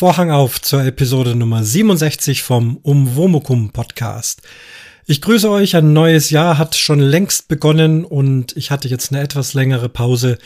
[0.00, 4.40] Vorhang auf zur Episode Nummer 67 vom Umwomukum Podcast.
[5.04, 9.20] Ich grüße euch, ein neues Jahr hat schon längst begonnen und ich hatte jetzt eine
[9.20, 10.38] etwas längere Pause,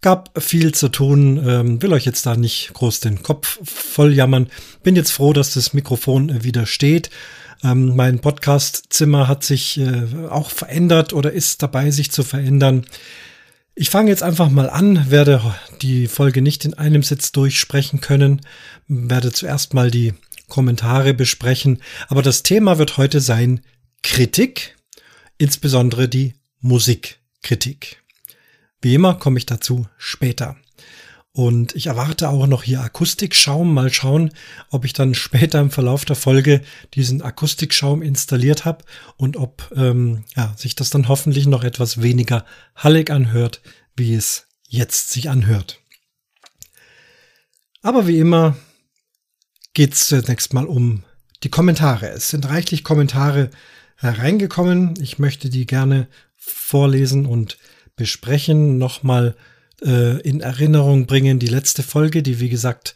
[0.00, 4.46] gab viel zu tun, ähm, will euch jetzt da nicht groß den Kopf voll jammern.
[4.84, 7.10] Bin jetzt froh, dass das Mikrofon wieder steht.
[7.64, 12.86] Ähm, mein Podcastzimmer hat sich äh, auch verändert oder ist dabei, sich zu verändern.
[13.74, 18.40] Ich fange jetzt einfach mal an, werde die Folge nicht in einem Sitz durchsprechen können,
[18.88, 20.14] werde zuerst mal die
[20.48, 23.60] Kommentare besprechen, aber das Thema wird heute sein
[24.02, 24.76] Kritik,
[25.38, 28.02] insbesondere die Musikkritik.
[28.82, 30.56] Wie immer komme ich dazu später.
[31.32, 33.72] Und ich erwarte auch noch hier Akustikschaum.
[33.72, 34.32] Mal schauen,
[34.70, 36.60] ob ich dann später im Verlauf der Folge
[36.94, 38.84] diesen Akustikschaum installiert habe
[39.16, 43.60] und ob ähm, ja, sich das dann hoffentlich noch etwas weniger hallig anhört,
[43.96, 45.80] wie es jetzt sich anhört.
[47.82, 48.56] Aber wie immer
[49.72, 51.04] geht es zunächst mal um
[51.42, 52.08] die Kommentare.
[52.08, 53.50] Es sind reichlich Kommentare
[53.96, 54.94] hereingekommen.
[55.00, 57.56] Ich möchte die gerne vorlesen und
[57.96, 58.78] besprechen.
[58.78, 59.36] Nochmal
[59.82, 61.38] äh, in Erinnerung bringen.
[61.38, 62.94] Die letzte Folge, die wie gesagt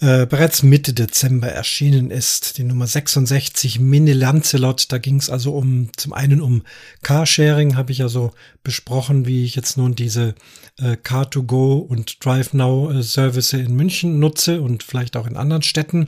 [0.00, 4.92] äh, bereits Mitte Dezember erschienen ist, die Nummer 66 Mini Lancelot.
[4.92, 6.62] Da ging es also um zum einen um
[7.02, 8.30] Carsharing, habe ich ja so
[8.62, 10.36] besprochen, wie ich jetzt nun diese
[10.78, 16.06] äh, Car2Go und DriveNow äh, Service in München nutze und vielleicht auch in anderen Städten.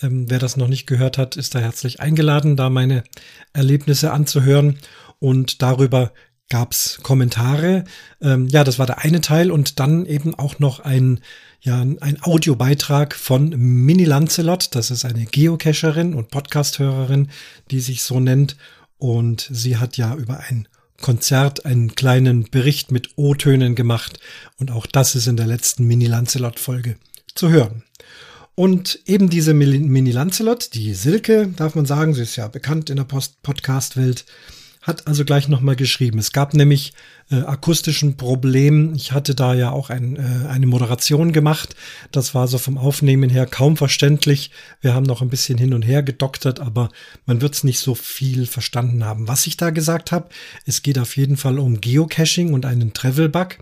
[0.00, 3.04] Ähm, wer das noch nicht gehört hat, ist da herzlich eingeladen, da meine
[3.52, 4.78] Erlebnisse anzuhören.
[5.20, 6.12] Und darüber
[6.48, 7.84] gab's Kommentare.
[8.20, 11.20] Ähm, ja, das war der eine Teil und dann eben auch noch ein,
[11.60, 14.74] ja, ein Audiobeitrag von Mini Lancelot.
[14.74, 17.28] Das ist eine Geocacherin und Podcasthörerin,
[17.70, 18.56] die sich so nennt.
[18.98, 20.66] Und sie hat ja über ein
[21.00, 24.18] Konzert einen kleinen Bericht mit O-Tönen gemacht.
[24.58, 26.96] Und auch das ist in der letzten Mini Lancelot Folge
[27.34, 27.84] zu hören.
[28.54, 32.96] Und eben diese Mini Lancelot, die Silke, darf man sagen, sie ist ja bekannt in
[32.96, 34.24] der Podcast-Welt,
[34.88, 36.18] hat also gleich nochmal geschrieben.
[36.18, 36.94] Es gab nämlich
[37.30, 38.94] äh, akustischen Problem.
[38.96, 41.76] Ich hatte da ja auch ein, äh, eine Moderation gemacht.
[42.10, 44.50] Das war so vom Aufnehmen her kaum verständlich.
[44.80, 46.88] Wir haben noch ein bisschen hin und her gedoktert, aber
[47.26, 49.28] man wird es nicht so viel verstanden haben.
[49.28, 50.30] Was ich da gesagt habe,
[50.64, 53.58] es geht auf jeden Fall um Geocaching und einen Travel-Bug.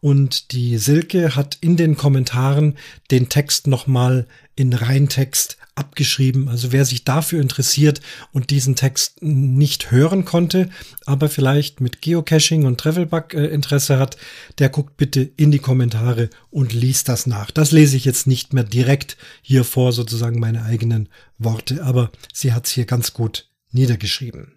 [0.00, 2.76] Und die Silke hat in den Kommentaren
[3.10, 6.48] den Text nochmal in Reintext abgeschrieben.
[6.48, 8.00] Also wer sich dafür interessiert
[8.32, 10.70] und diesen Text nicht hören konnte,
[11.04, 14.16] aber vielleicht mit Geocaching und Travelbug äh, Interesse hat,
[14.58, 17.50] der guckt bitte in die Kommentare und liest das nach.
[17.50, 22.52] Das lese ich jetzt nicht mehr direkt hier vor, sozusagen meine eigenen Worte, aber sie
[22.52, 24.52] hat es hier ganz gut niedergeschrieben.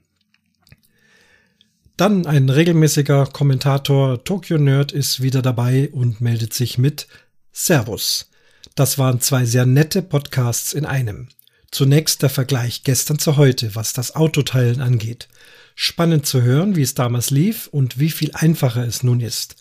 [1.98, 7.08] Dann ein regelmäßiger Kommentator Tokyo Nerd ist wieder dabei und meldet sich mit
[7.52, 8.30] Servus.
[8.76, 11.28] Das waren zwei sehr nette Podcasts in einem.
[11.72, 15.28] Zunächst der Vergleich gestern zu heute, was das Autoteilen angeht.
[15.76, 19.56] Spannend zu hören, wie es damals lief und wie viel einfacher es nun ist.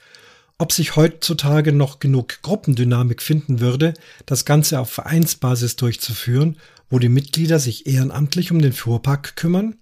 [0.57, 3.95] Ob sich heutzutage noch genug Gruppendynamik finden würde,
[4.27, 6.57] das Ganze auf Vereinsbasis durchzuführen,
[6.91, 9.77] wo die Mitglieder sich ehrenamtlich um den Fuhrpark kümmern?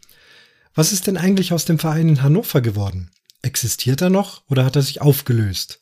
[0.75, 3.11] Was ist denn eigentlich aus dem Verein in Hannover geworden?
[3.41, 5.81] Existiert er noch oder hat er sich aufgelöst?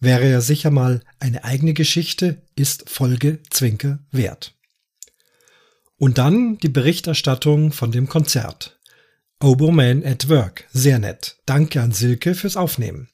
[0.00, 4.54] Wäre ja sicher mal eine eigene Geschichte, ist Folge Zwinker wert.
[5.96, 8.78] Und dann die Berichterstattung von dem Konzert.
[9.40, 11.36] Oboman at Work, sehr nett.
[11.46, 13.08] Danke an Silke fürs Aufnehmen.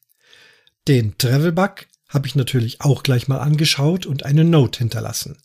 [0.87, 5.39] Den Travelbug habe ich natürlich auch gleich mal angeschaut und eine Note hinterlassen.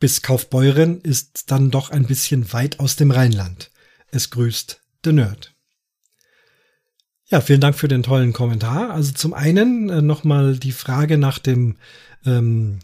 [0.00, 3.70] Bis Kaufbeuren ist dann doch ein bisschen weit aus dem Rheinland.
[4.10, 5.51] Es grüßt The Nerd.
[7.32, 8.90] Ja, vielen Dank für den tollen Kommentar.
[8.90, 11.76] Also zum einen äh, nochmal die Frage nach dem
[12.26, 12.80] ähm,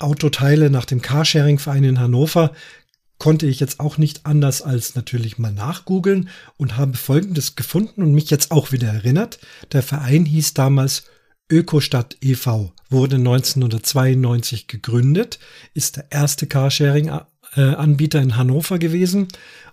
[0.00, 2.50] Autoteile, nach dem Carsharing-Verein in Hannover
[3.18, 8.12] konnte ich jetzt auch nicht anders als natürlich mal nachgoogeln und habe Folgendes gefunden und
[8.12, 9.38] mich jetzt auch wieder erinnert.
[9.70, 11.04] Der Verein hieß damals
[11.48, 15.38] Ökostadt e.V., wurde 1992 gegründet,
[15.72, 16.48] ist der erste
[17.52, 19.28] Carsharing-Anbieter in Hannover gewesen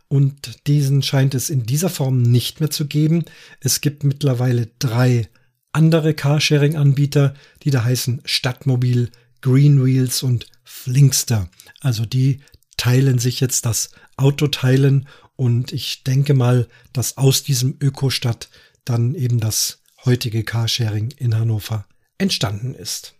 [0.07, 3.25] und diesen scheint es in dieser Form nicht mehr zu geben.
[3.59, 5.29] Es gibt mittlerweile drei
[5.71, 9.11] andere Carsharing-Anbieter, die da heißen Stadtmobil,
[9.41, 11.49] Greenwheels und Flinkster.
[11.79, 12.41] Also die
[12.77, 18.49] teilen sich jetzt das Autoteilen und ich denke mal, dass aus diesem Ökostadt
[18.83, 21.85] dann eben das heutige Carsharing in Hannover
[22.17, 23.13] entstanden ist.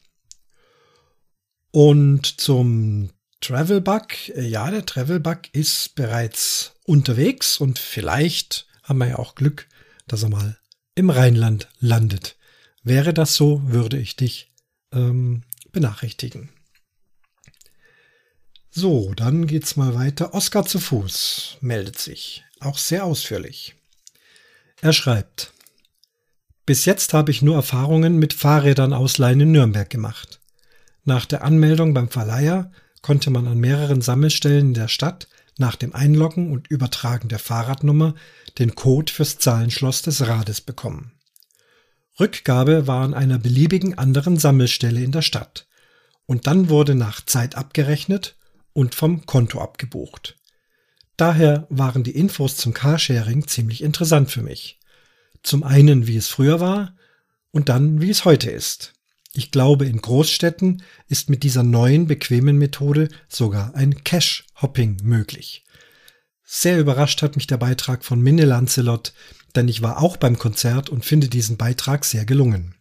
[1.72, 9.20] Und zum Travelbug, äh, ja, der Travelbug ist bereits unterwegs und vielleicht haben wir ja
[9.20, 9.68] auch Glück,
[10.08, 10.58] dass er mal
[10.96, 12.36] im Rheinland landet.
[12.84, 14.52] Wäre das so, würde ich dich
[14.92, 16.50] ähm, benachrichtigen.
[18.72, 20.34] So, dann geht's mal weiter.
[20.34, 23.76] Oskar zu Fuß meldet sich, auch sehr ausführlich.
[24.82, 25.54] Er schreibt,
[26.66, 30.40] bis jetzt habe ich nur Erfahrungen mit Fahrrädern ausleihen in Nürnberg gemacht.
[31.04, 35.94] Nach der Anmeldung beim Verleiher konnte man an mehreren Sammelstellen in der Stadt nach dem
[35.94, 38.16] Einloggen und Übertragen der Fahrradnummer
[38.58, 41.12] den Code fürs Zahlenschloss des Rades bekommen.
[42.20, 45.68] Rückgabe war an einer beliebigen anderen Sammelstelle in der Stadt.
[46.26, 48.36] Und dann wurde nach Zeit abgerechnet
[48.74, 50.38] und vom Konto abgebucht.
[51.18, 54.80] Daher waren die Infos zum Carsharing ziemlich interessant für mich.
[55.44, 56.96] Zum einen, wie es früher war
[57.52, 58.94] und dann, wie es heute ist.
[59.34, 65.66] Ich glaube, in Großstädten ist mit dieser neuen, bequemen Methode sogar ein Cash-Hopping möglich.
[66.44, 69.14] Sehr überrascht hat mich der Beitrag von Minne Lancelot,
[69.56, 72.76] denn ich war auch beim Konzert und finde diesen Beitrag sehr gelungen.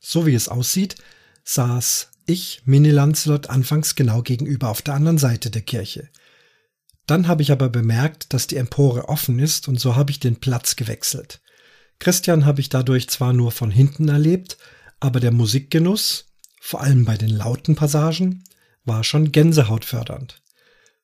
[0.00, 0.96] So wie es aussieht,
[1.44, 6.08] saß ich, Minne Lancelot, anfangs genau gegenüber auf der anderen Seite der Kirche.
[7.06, 10.36] Dann habe ich aber bemerkt, dass die Empore offen ist und so habe ich den
[10.36, 11.42] Platz gewechselt.
[11.98, 14.56] Christian habe ich dadurch zwar nur von hinten erlebt,
[15.02, 16.26] aber der Musikgenuss,
[16.60, 18.44] vor allem bei den lauten Passagen,
[18.84, 20.40] war schon gänsehautfördernd.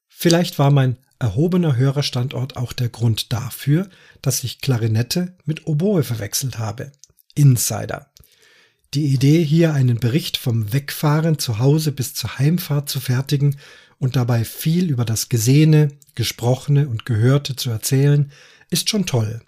[0.07, 3.91] Vielleicht war mein erhobener Hörerstandort auch der Grund dafür,
[4.23, 6.93] dass ich Klarinette mit Oboe verwechselt habe.
[7.35, 8.13] Insider.
[8.95, 13.59] Die Idee, hier einen Bericht vom Wegfahren zu Hause bis zur Heimfahrt zu fertigen
[13.99, 18.31] und dabei viel über das Gesehene, Gesprochene und Gehörte zu erzählen,
[18.71, 19.43] ist schon toll.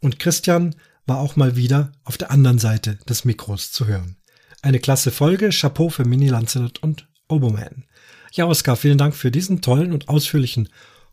[0.00, 4.16] Und Christian war auch mal wieder auf der anderen Seite des Mikros zu hören.
[4.62, 7.84] Eine klasse Folge, Chapeau für Mini Lancelot und Oboman.
[8.32, 10.68] Ja, Oskar, vielen Dank für diesen tollen und ausführlichen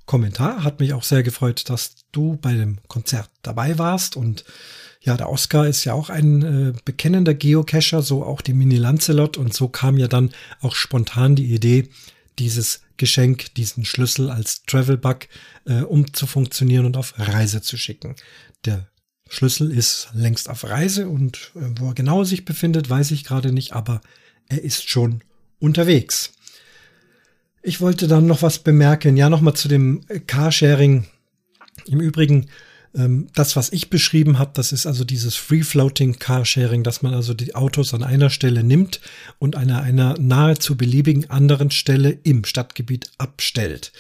[0.06, 0.64] Kommentar.
[0.64, 4.18] Hat mich auch sehr gefreut, dass du bei dem Konzert dabei warst.
[4.18, 4.44] Und
[5.02, 9.38] ja, der Oscar ist ja auch ein äh, bekennender Geocacher, so auch die Mini Lancelot.
[9.38, 10.32] Und so kam ja dann
[10.62, 11.90] auch spontan die Idee,
[12.40, 15.28] dieses Geschenk, diesen Schlüssel als Travel Bug
[15.66, 18.16] äh, um zu funktionieren und auf Reise zu schicken.
[18.66, 18.88] Der
[19.34, 23.52] Schlüssel ist längst auf Reise und äh, wo er genau sich befindet, weiß ich gerade
[23.52, 24.02] nicht, aber
[24.48, 25.22] er ist schon
[25.60, 26.34] unterwegs.
[27.62, 29.16] Ich wollte dann noch was bemerken.
[29.18, 31.06] Ja, nochmal zu dem Carsharing.
[31.88, 32.48] Im Übrigen,
[32.94, 37.34] ähm, das, was ich beschrieben habe, das ist also dieses Free-Floating Carsharing, dass man also
[37.34, 39.00] die Autos an einer Stelle nimmt
[39.40, 43.94] und an einer nahezu beliebigen anderen Stelle im Stadtgebiet abstellt.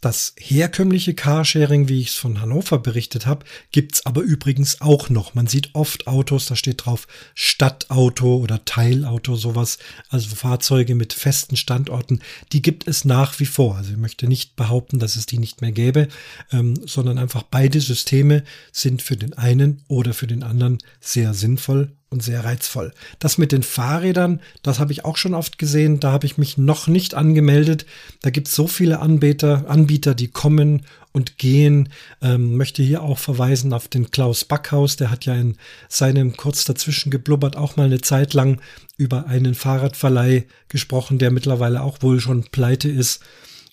[0.00, 5.34] Das herkömmliche Carsharing, wie ich es von Hannover berichtet habe, gibt's aber übrigens auch noch.
[5.34, 9.76] Man sieht oft Autos, da steht drauf Stadtauto oder Teilauto, sowas.
[10.08, 12.20] Also Fahrzeuge mit festen Standorten,
[12.52, 13.76] die gibt es nach wie vor.
[13.76, 16.08] Also ich möchte nicht behaupten, dass es die nicht mehr gäbe,
[16.50, 21.92] ähm, sondern einfach beide Systeme sind für den einen oder für den anderen sehr sinnvoll
[22.10, 22.92] und sehr reizvoll.
[23.20, 26.00] Das mit den Fahrrädern, das habe ich auch schon oft gesehen.
[26.00, 27.86] Da habe ich mich noch nicht angemeldet.
[28.20, 31.88] Da gibt es so viele Anbieter, Anbieter, die kommen und gehen.
[32.20, 34.96] Ähm, möchte hier auch verweisen auf den Klaus Backhaus.
[34.96, 35.56] Der hat ja in
[35.88, 38.60] seinem kurz dazwischen geblubbert auch mal eine Zeit lang
[38.96, 43.22] über einen Fahrradverleih gesprochen, der mittlerweile auch wohl schon pleite ist.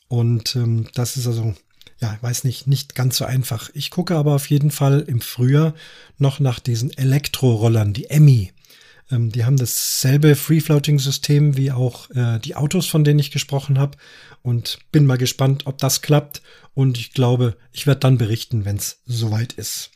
[0.08, 1.56] Und ähm, das ist also
[2.00, 3.70] ja, weiß nicht, nicht ganz so einfach.
[3.74, 5.74] Ich gucke aber auf jeden Fall im Frühjahr
[6.18, 8.54] noch nach diesen Elektrorollern, die Emmy.
[9.12, 13.98] Ähm, die haben dasselbe Free-Floating-System wie auch äh, die Autos, von denen ich gesprochen habe.
[14.44, 16.42] Und bin mal gespannt, ob das klappt.
[16.74, 19.92] Und ich glaube, ich werde dann berichten, wenn es soweit ist.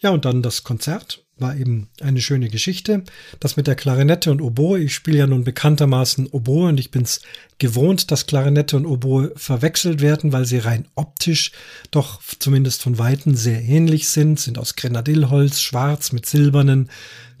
[0.00, 3.04] Ja, und dann das Konzert war eben eine schöne Geschichte.
[3.40, 7.20] Das mit der Klarinette und Oboe, ich spiele ja nun bekanntermaßen Oboe und ich bin's
[7.58, 11.52] gewohnt, dass Klarinette und Oboe verwechselt werden, weil sie rein optisch
[11.90, 16.88] doch zumindest von Weitem sehr ähnlich sind, sind aus Grenadillholz, schwarz mit silbernen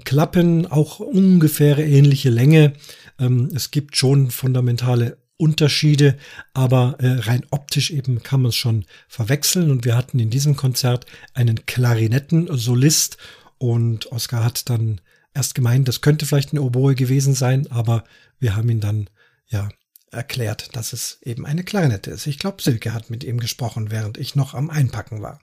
[0.04, 2.74] Klappen, auch ungefähr ähnliche Länge.
[3.18, 6.16] Ähm, es gibt schon fundamentale Unterschiede,
[6.54, 10.56] aber äh, rein optisch eben kann man es schon verwechseln und wir hatten in diesem
[10.56, 13.18] Konzert einen Klarinettensolist
[13.58, 15.00] und Oskar hat dann
[15.34, 18.04] erst gemeint, das könnte vielleicht eine Oboe gewesen sein, aber
[18.38, 19.10] wir haben ihn dann
[19.46, 19.68] ja
[20.10, 22.26] erklärt, dass es eben eine Klarinette ist.
[22.26, 25.40] Ich glaube, Silke hat mit ihm gesprochen, während ich noch am Einpacken war.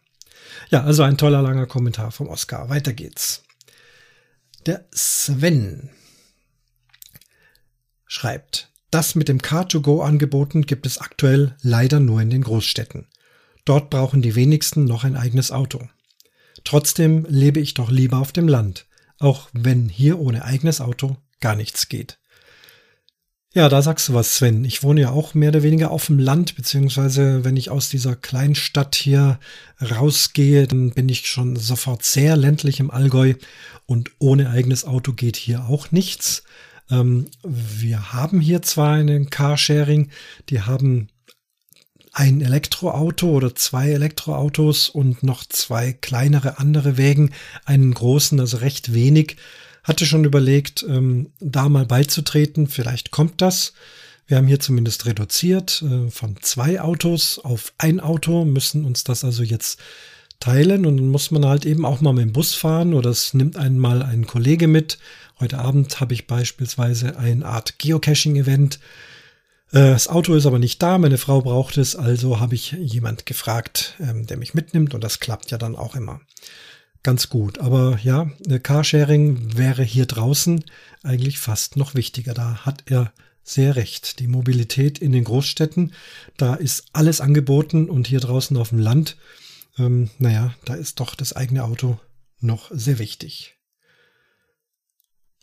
[0.70, 2.70] Ja, also ein toller langer Kommentar vom Oskar.
[2.70, 3.44] Weiter geht's.
[4.66, 5.90] Der Sven
[8.06, 13.08] schreibt, das mit dem Car2Go-Angeboten gibt es aktuell leider nur in den Großstädten.
[13.66, 15.88] Dort brauchen die wenigsten noch ein eigenes Auto.
[16.64, 18.86] Trotzdem lebe ich doch lieber auf dem Land,
[19.20, 22.20] auch wenn hier ohne eigenes Auto gar nichts geht.
[23.56, 24.66] Ja, da sagst du was, Sven.
[24.66, 28.16] Ich wohne ja auch mehr oder weniger auf dem Land, beziehungsweise wenn ich aus dieser
[28.16, 29.40] Kleinstadt hier
[29.80, 33.36] rausgehe, dann bin ich schon sofort sehr ländlich im Allgäu
[33.86, 36.44] und ohne eigenes Auto geht hier auch nichts.
[36.90, 40.10] Ähm, wir haben hier zwar einen Carsharing,
[40.50, 41.10] die haben
[42.14, 47.32] ein Elektroauto oder zwei Elektroautos und noch zwei kleinere andere Wägen,
[47.66, 49.38] einen großen, also recht wenig.
[49.84, 52.68] Hatte schon überlegt, ähm, da mal beizutreten.
[52.68, 53.74] Vielleicht kommt das.
[54.28, 59.26] Wir haben hier zumindest reduziert äh, von zwei Autos auf ein Auto, müssen uns das
[59.26, 59.80] also jetzt
[60.40, 63.34] teilen und dann muss man halt eben auch mal mit dem Bus fahren oder es
[63.34, 65.00] nimmt einmal ein Kollege mit.
[65.40, 68.80] Heute Abend habe ich beispielsweise eine Art Geocaching-Event
[69.74, 73.96] das Auto ist aber nicht da, meine Frau braucht es, also habe ich jemand gefragt,
[74.00, 76.22] ähm, der mich mitnimmt und das klappt ja dann auch immer
[77.04, 77.60] ganz gut.
[77.60, 80.64] Aber ja, Carsharing wäre hier draußen
[81.04, 82.34] eigentlich fast noch wichtiger.
[82.34, 83.12] Da hat er
[83.44, 84.20] sehr recht.
[84.20, 85.94] Die Mobilität in den Großstädten,
[86.38, 89.18] da ist alles angeboten und hier draußen auf dem Land,
[89.78, 92.00] ähm, naja, da ist doch das eigene Auto
[92.40, 93.56] noch sehr wichtig.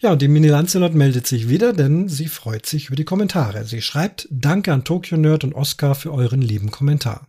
[0.03, 3.67] Ja, und die Mini Lancelot meldet sich wieder, denn sie freut sich über die Kommentare.
[3.67, 7.29] Sie schreibt, danke an Tokyo Nerd und Oscar für euren lieben Kommentar.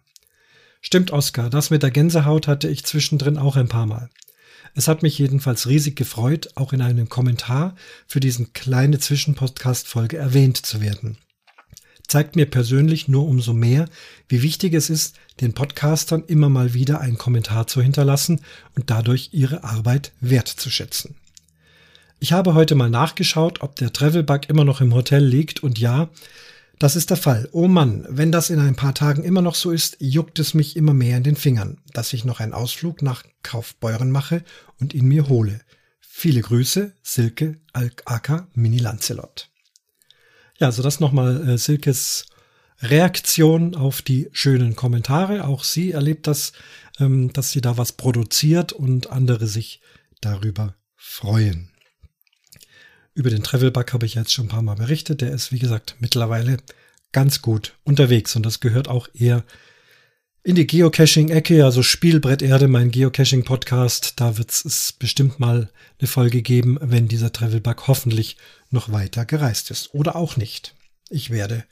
[0.79, 4.09] Stimmt, Oscar, das mit der Gänsehaut hatte ich zwischendrin auch ein paar Mal.
[4.73, 7.75] Es hat mich jedenfalls riesig gefreut, auch in einem Kommentar
[8.07, 11.17] für diesen kleine Zwischenpodcast-Folge erwähnt zu werden.
[12.07, 13.89] Zeigt mir persönlich nur umso mehr,
[14.29, 18.39] wie wichtig es ist, den Podcastern immer mal wieder einen Kommentar zu hinterlassen
[18.75, 21.15] und dadurch ihre Arbeit wertzuschätzen.
[22.23, 26.11] Ich habe heute mal nachgeschaut, ob der Travelbug immer noch im Hotel liegt und ja,
[26.77, 27.49] das ist der Fall.
[27.51, 30.75] Oh Mann, wenn das in ein paar Tagen immer noch so ist, juckt es mich
[30.75, 34.43] immer mehr in den Fingern, dass ich noch einen Ausflug nach Kaufbeuren mache
[34.79, 35.61] und ihn mir hole.
[35.99, 39.49] Viele Grüße, Silke Aka Mini Lancelot.
[40.59, 42.27] Ja, also das nochmal äh, Silkes
[42.83, 45.45] Reaktion auf die schönen Kommentare.
[45.45, 46.53] Auch sie erlebt das,
[46.99, 49.81] ähm, dass sie da was produziert und andere sich
[50.19, 51.70] darüber freuen.
[53.13, 55.21] Über den Travelbug habe ich jetzt schon ein paar Mal berichtet.
[55.21, 56.57] Der ist, wie gesagt, mittlerweile
[57.11, 59.43] ganz gut unterwegs und das gehört auch eher
[60.43, 64.19] in die Geocaching-Ecke, also Spielbrett Erde, mein Geocaching-Podcast.
[64.19, 68.37] Da wird es bestimmt mal eine Folge geben, wenn dieser Travelbug hoffentlich
[68.71, 69.93] noch weiter gereist ist.
[69.93, 70.73] Oder auch nicht.
[71.09, 71.65] Ich werde,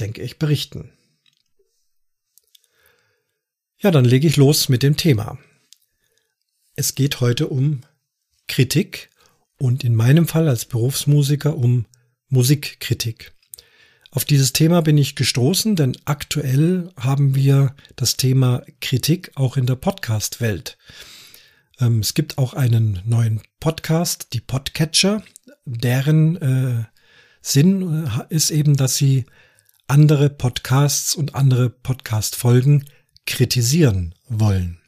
[0.00, 0.92] denke ich, berichten.
[3.78, 5.36] Ja, dann lege ich los mit dem Thema.
[6.76, 7.82] Es geht heute um
[8.48, 9.10] Kritik
[9.58, 11.86] und in meinem Fall als Berufsmusiker um
[12.28, 13.32] Musikkritik.
[14.10, 19.66] Auf dieses Thema bin ich gestoßen, denn aktuell haben wir das Thema Kritik auch in
[19.66, 20.78] der Podcast-Welt.
[21.80, 25.22] Ähm, es gibt auch einen neuen Podcast, die Podcatcher,
[25.64, 26.84] deren äh,
[27.40, 29.26] Sinn äh, ist eben, dass sie
[29.88, 32.84] andere Podcasts und andere Podcast-Folgen
[33.26, 34.78] kritisieren wollen.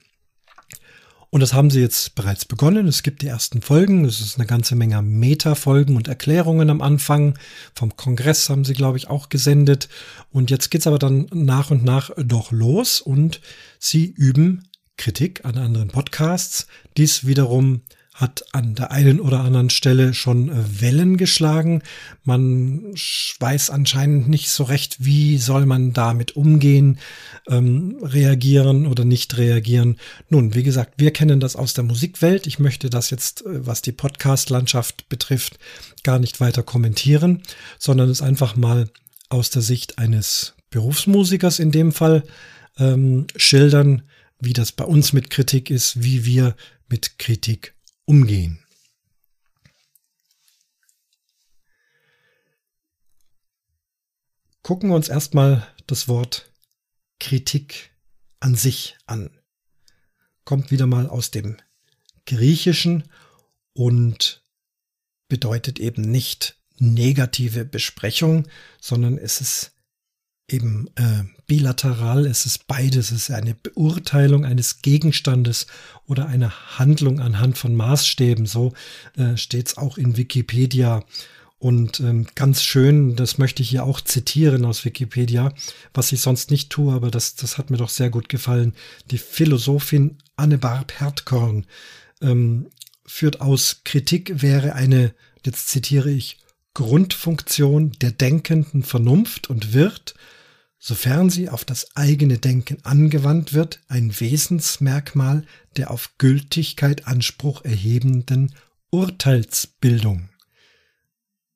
[1.36, 2.88] Und das haben sie jetzt bereits begonnen.
[2.88, 4.06] Es gibt die ersten Folgen.
[4.06, 7.38] Es ist eine ganze Menge Meta-Folgen und Erklärungen am Anfang.
[7.74, 9.90] Vom Kongress haben sie, glaube ich, auch gesendet.
[10.32, 13.42] Und jetzt geht's aber dann nach und nach doch los und
[13.78, 16.68] sie üben Kritik an anderen Podcasts.
[16.96, 17.82] Dies wiederum
[18.16, 21.82] hat an der einen oder anderen Stelle schon äh, Wellen geschlagen.
[22.24, 22.94] Man
[23.40, 26.98] weiß anscheinend nicht so recht, wie soll man damit umgehen,
[27.46, 29.98] ähm, reagieren oder nicht reagieren.
[30.30, 32.46] Nun, wie gesagt, wir kennen das aus der Musikwelt.
[32.46, 35.58] Ich möchte das jetzt, äh, was die Podcast-Landschaft betrifft,
[36.02, 37.42] gar nicht weiter kommentieren,
[37.78, 38.88] sondern es einfach mal
[39.28, 42.22] aus der Sicht eines Berufsmusikers in dem Fall
[42.78, 44.02] ähm, schildern,
[44.40, 46.56] wie das bei uns mit Kritik ist, wie wir
[46.88, 47.75] mit Kritik
[48.06, 48.58] umgehen.
[54.62, 56.50] Gucken wir uns erstmal das Wort
[57.20, 57.92] Kritik
[58.40, 59.30] an sich an.
[60.44, 61.56] Kommt wieder mal aus dem
[62.24, 63.04] Griechischen
[63.74, 64.42] und
[65.28, 68.48] bedeutet eben nicht negative Besprechung,
[68.80, 69.75] sondern es ist
[70.48, 75.66] eben äh, bilateral, es ist beides, es ist eine Beurteilung eines Gegenstandes
[76.06, 78.72] oder eine Handlung anhand von Maßstäben, so
[79.16, 81.04] äh, steht es auch in Wikipedia.
[81.58, 85.52] Und ähm, ganz schön, das möchte ich hier auch zitieren aus Wikipedia,
[85.94, 88.74] was ich sonst nicht tue, aber das, das hat mir doch sehr gut gefallen.
[89.10, 91.66] Die Philosophin Anne Barb Hertkorn
[92.20, 92.66] ähm,
[93.06, 96.38] führt aus, Kritik wäre eine, jetzt zitiere ich,
[96.74, 100.14] Grundfunktion der denkenden Vernunft und wird,
[100.78, 105.44] sofern sie auf das eigene Denken angewandt wird, ein Wesensmerkmal
[105.76, 108.54] der auf Gültigkeit Anspruch erhebenden
[108.90, 110.28] Urteilsbildung.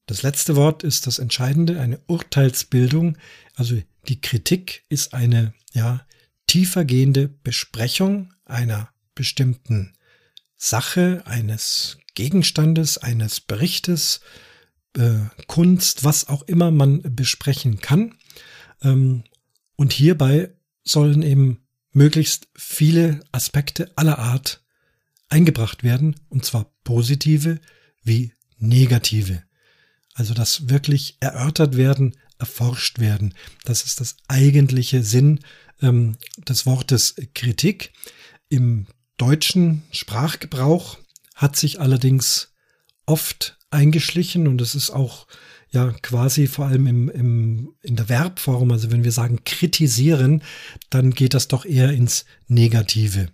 [0.06, 3.16] Das letzte Wort ist das Entscheidende, eine Urteilsbildung,
[3.54, 6.04] also die Kritik ist eine ja
[6.46, 9.92] tiefergehende Besprechung einer bestimmten
[10.56, 14.20] Sache, eines Gegenstandes, eines Berichtes,
[14.96, 18.16] äh, Kunst, was auch immer man besprechen kann
[18.82, 20.50] Und hierbei
[20.84, 21.60] sollen eben
[21.92, 24.62] möglichst viele Aspekte aller Art
[25.28, 27.60] eingebracht werden, und zwar positive
[28.02, 29.42] wie negative.
[30.14, 33.34] Also dass wirklich erörtert werden, erforscht werden.
[33.64, 35.40] Das ist das eigentliche Sinn
[35.80, 36.16] ähm,
[36.48, 37.92] des Wortes Kritik.
[38.48, 40.98] Im deutschen Sprachgebrauch
[41.34, 42.52] hat sich allerdings
[43.06, 45.26] oft eingeschlichen und es ist auch
[45.72, 50.42] ja quasi vor allem im, im, in der Verbform, also wenn wir sagen kritisieren,
[50.90, 53.28] dann geht das doch eher ins Negative.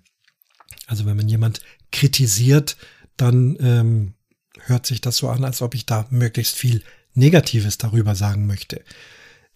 [0.86, 2.76] Also wenn man jemand kritisiert,
[3.16, 4.14] dann ähm,
[4.60, 6.82] hört sich das so an, als ob ich da möglichst viel
[7.14, 8.82] Negatives darüber sagen möchte.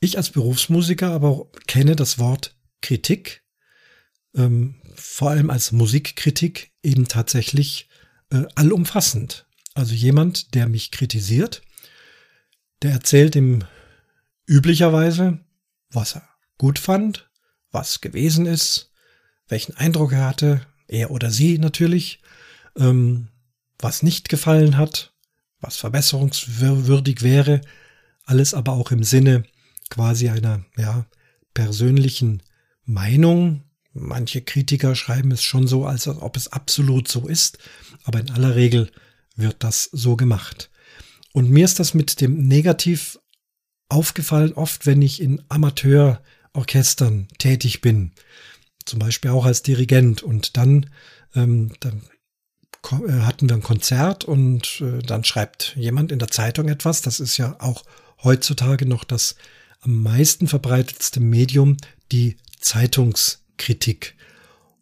[0.00, 3.42] Ich als Berufsmusiker aber kenne das Wort Kritik,
[4.34, 7.88] ähm, vor allem als Musikkritik, eben tatsächlich
[8.30, 9.46] äh, allumfassend.
[9.74, 11.62] Also jemand, der mich kritisiert,
[12.82, 13.64] der erzählt ihm
[14.46, 15.40] üblicherweise,
[15.90, 17.30] was er gut fand,
[17.70, 18.90] was gewesen ist,
[19.48, 22.20] welchen Eindruck er hatte, er oder sie natürlich,
[22.76, 23.28] ähm,
[23.78, 25.12] was nicht gefallen hat,
[25.60, 27.60] was verbesserungswürdig wäre,
[28.24, 29.44] alles aber auch im Sinne
[29.88, 31.06] quasi einer ja,
[31.54, 32.42] persönlichen
[32.84, 33.64] Meinung.
[33.92, 37.58] Manche Kritiker schreiben es schon so, als ob es absolut so ist,
[38.04, 38.90] aber in aller Regel
[39.36, 40.69] wird das so gemacht.
[41.32, 43.18] Und mir ist das mit dem Negativ
[43.88, 48.12] aufgefallen, oft wenn ich in Amateurorchestern tätig bin,
[48.84, 50.90] zum Beispiel auch als Dirigent und dann,
[51.34, 52.02] ähm, dann
[52.90, 57.02] äh, hatten wir ein Konzert und äh, dann schreibt jemand in der Zeitung etwas.
[57.02, 57.84] Das ist ja auch
[58.22, 59.36] heutzutage noch das
[59.80, 61.76] am meisten verbreitetste Medium,
[62.12, 64.16] die Zeitungskritik.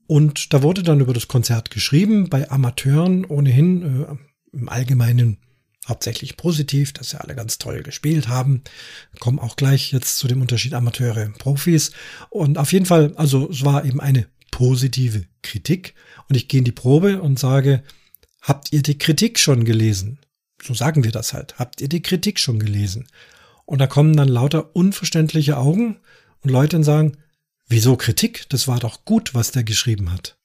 [0.07, 5.39] Und da wurde dann über das Konzert geschrieben, bei Amateuren ohnehin äh, im Allgemeinen
[5.89, 8.63] hauptsächlich positiv, dass sie alle ganz toll gespielt haben.
[9.19, 11.93] Kommen auch gleich jetzt zu dem Unterschied Amateure, Profis.
[12.31, 15.95] Und auf jeden Fall, also es war eben eine positive Kritik.
[16.29, 17.83] Und ich gehe in die Probe und sage,
[18.43, 20.19] habt ihr die Kritik schon gelesen?
[20.63, 21.59] So sagen wir das halt.
[21.59, 23.09] Habt ihr die Kritik schon gelesen?
[23.65, 25.99] Und da kommen dann lauter unverständliche Augen
[26.41, 27.19] und Leute sagen,
[27.69, 28.49] wieso Kritik?
[28.49, 30.38] Das war doch gut, was der geschrieben hat.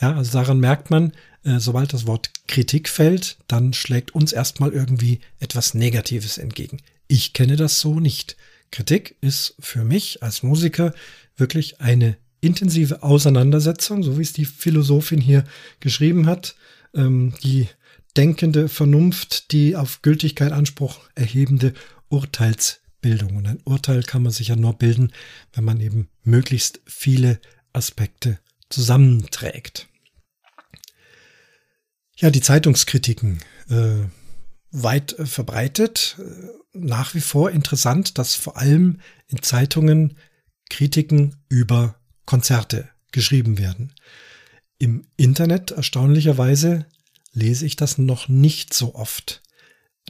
[0.00, 1.12] Ja, also daran merkt man,
[1.44, 6.78] äh, sobald das Wort Kritik fällt, dann schlägt uns erstmal irgendwie etwas Negatives entgegen.
[7.08, 8.36] Ich kenne das so nicht.
[8.70, 10.92] Kritik ist für mich als Musiker
[11.36, 15.44] wirklich eine intensive Auseinandersetzung, so wie es die Philosophin hier
[15.80, 16.56] geschrieben hat,
[16.94, 17.68] ähm, die
[18.16, 21.74] denkende Vernunft, die auf Gültigkeit Anspruch erhebende
[22.08, 23.36] Urteilsbildung.
[23.36, 25.12] Und ein Urteil kann man sich ja nur bilden,
[25.52, 27.40] wenn man eben möglichst viele
[27.72, 29.88] Aspekte zusammenträgt.
[32.16, 34.06] Ja, die Zeitungskritiken äh,
[34.70, 36.16] weit äh, verbreitet.
[36.18, 40.16] Äh, nach wie vor interessant, dass vor allem in Zeitungen
[40.68, 43.94] Kritiken über Konzerte geschrieben werden.
[44.78, 46.86] Im Internet erstaunlicherweise
[47.32, 49.42] lese ich das noch nicht so oft.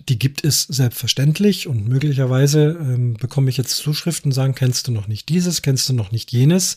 [0.09, 5.07] Die gibt es selbstverständlich und möglicherweise ähm, bekomme ich jetzt Zuschriften sagen, kennst du noch
[5.07, 6.77] nicht dieses, kennst du noch nicht jenes.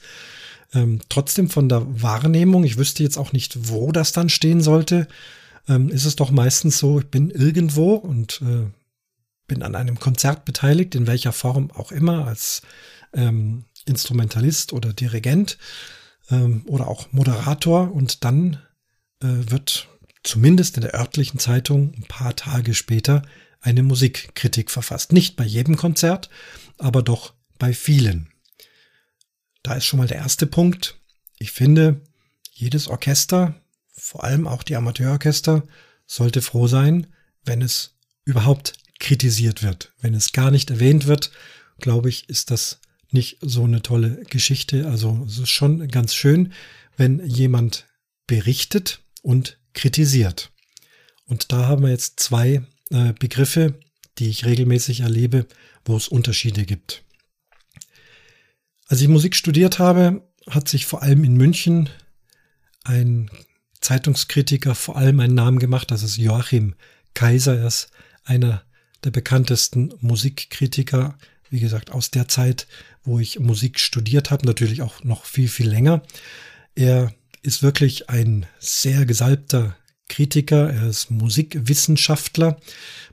[0.74, 5.08] Ähm, trotzdem von der Wahrnehmung, ich wüsste jetzt auch nicht, wo das dann stehen sollte,
[5.68, 8.68] ähm, ist es doch meistens so, ich bin irgendwo und äh,
[9.48, 12.62] bin an einem Konzert beteiligt, in welcher Form auch immer, als
[13.14, 15.58] ähm, Instrumentalist oder Dirigent
[16.30, 18.60] ähm, oder auch Moderator und dann
[19.22, 19.88] äh, wird
[20.24, 23.24] zumindest in der örtlichen Zeitung ein paar Tage später
[23.62, 25.12] eine Musikkritik verfasst.
[25.12, 26.30] Nicht bei jedem Konzert,
[26.78, 28.30] aber doch bei vielen.
[29.64, 31.00] Da ist schon mal der erste Punkt.
[31.38, 32.02] Ich finde,
[32.52, 33.56] jedes Orchester,
[33.94, 35.68] vor allem auch die Amateurorchester,
[36.06, 37.08] sollte froh sein,
[37.44, 37.96] wenn es
[38.26, 39.94] überhaupt kritisiert wird.
[40.02, 41.32] Wenn es gar nicht erwähnt wird,
[41.80, 42.80] glaube ich, ist das
[43.12, 44.88] nicht so eine tolle Geschichte.
[44.88, 46.54] Also es ist schon ganz schön,
[46.98, 47.88] wenn jemand
[48.28, 50.52] berichtet und kritisiert.
[51.26, 53.80] Und da haben wir jetzt zwei äh, Begriffe,
[54.18, 55.48] die ich regelmäßig erlebe,
[55.86, 57.04] wo es Unterschiede gibt.
[58.90, 61.90] Als ich Musik studiert habe, hat sich vor allem in München
[62.84, 63.30] ein
[63.82, 66.74] Zeitungskritiker vor allem einen Namen gemacht, das ist Joachim
[67.14, 67.92] Kaiser, er ist
[68.24, 68.64] einer
[69.04, 71.20] der bekanntesten Musikkritiker,
[71.52, 72.66] wie gesagt, aus der Zeit,
[73.04, 76.02] wo ich Musik studiert habe, natürlich auch noch viel, viel länger.
[76.74, 79.78] Er ist wirklich ein sehr gesalbter
[80.10, 82.60] Kritiker, er ist Musikwissenschaftler.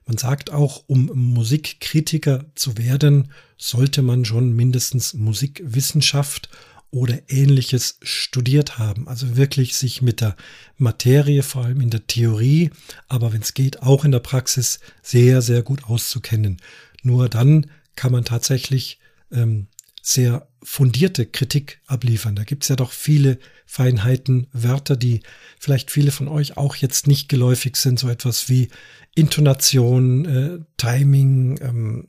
[0.07, 6.49] Man sagt auch, um Musikkritiker zu werden, sollte man schon mindestens Musikwissenschaft
[6.91, 9.07] oder ähnliches studiert haben.
[9.09, 10.37] Also wirklich sich mit der
[10.79, 12.71] Materie, vor allem in der Theorie,
[13.09, 16.59] aber wenn es geht, auch in der Praxis sehr, sehr gut auszukennen.
[17.03, 18.99] Nur dann kann man tatsächlich
[19.31, 19.67] ähm,
[20.07, 22.37] sehr fundierte Kritik abliefern.
[22.37, 25.21] Da gibt's ja doch viele Feinheiten, Wörter, die
[25.59, 28.69] vielleicht viele von euch auch jetzt nicht geläufig sind, so etwas wie
[29.17, 32.09] Intonation, äh, Timing, ähm,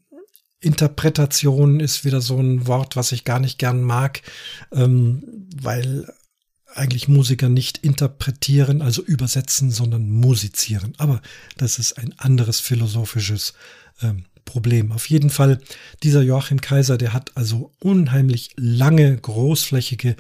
[0.60, 4.21] Interpretation ist wieder so ein Wort, was ich gar nicht gern mag,
[4.71, 6.07] ähm, weil
[6.75, 10.93] eigentlich Musiker nicht interpretieren, also übersetzen, sondern musizieren.
[10.97, 11.21] Aber
[11.57, 13.53] das ist ein anderes philosophisches
[14.03, 14.91] ähm, Problem.
[14.91, 15.60] Auf jeden Fall,
[16.01, 20.15] dieser Joachim Kaiser, der hat also unheimlich lange, großflächige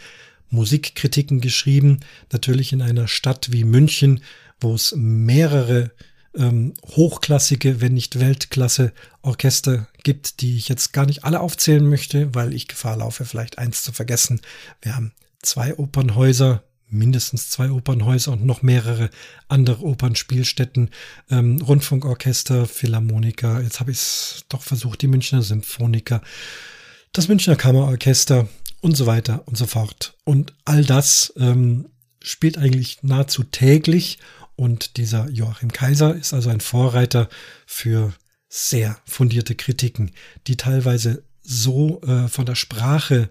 [0.51, 2.01] Musikkritiken geschrieben.
[2.31, 4.21] Natürlich in einer Stadt wie München,
[4.59, 5.91] wo es mehrere
[6.35, 12.35] ähm, hochklassige, wenn nicht Weltklasse Orchester gibt, die ich jetzt gar nicht alle aufzählen möchte,
[12.35, 14.41] weil ich Gefahr laufe, vielleicht eins zu vergessen.
[14.81, 19.09] Wir haben zwei Opernhäuser, mindestens zwei Opernhäuser und noch mehrere
[19.47, 20.89] andere Opernspielstätten,
[21.29, 26.21] ähm, Rundfunkorchester, Philharmoniker, jetzt habe ich es doch versucht, die Münchner Symphoniker,
[27.13, 28.47] das Münchner Kammerorchester
[28.81, 30.15] und so weiter und so fort.
[30.23, 31.89] Und all das ähm,
[32.21, 34.19] spielt eigentlich nahezu täglich
[34.55, 37.29] und dieser Joachim Kaiser ist also ein Vorreiter
[37.65, 38.13] für
[38.49, 40.11] sehr fundierte Kritiken,
[40.47, 43.29] die teilweise so äh, von der Sprache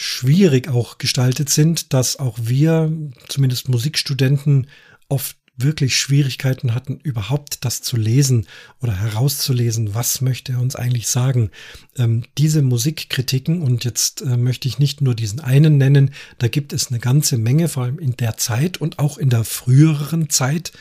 [0.00, 2.90] schwierig auch gestaltet sind, dass auch wir,
[3.28, 4.66] zumindest Musikstudenten,
[5.10, 8.46] oft wirklich Schwierigkeiten hatten, überhaupt das zu lesen
[8.80, 11.50] oder herauszulesen, was möchte er uns eigentlich sagen.
[11.98, 16.72] Ähm, diese Musikkritiken, und jetzt äh, möchte ich nicht nur diesen einen nennen, da gibt
[16.72, 20.72] es eine ganze Menge, vor allem in der Zeit und auch in der früheren Zeit.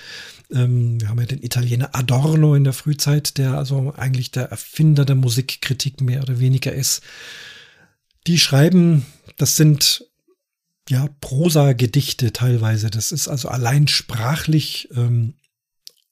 [0.49, 5.03] Ähm, wir haben ja den Italiener Adorno in der Frühzeit, der also eigentlich der Erfinder
[5.03, 7.01] der Musikkritik mehr oder weniger ist.
[8.29, 10.05] Die schreiben, das sind
[10.87, 12.91] ja Prosa-Gedichte teilweise.
[12.91, 15.33] Das ist also allein sprachlich, ähm,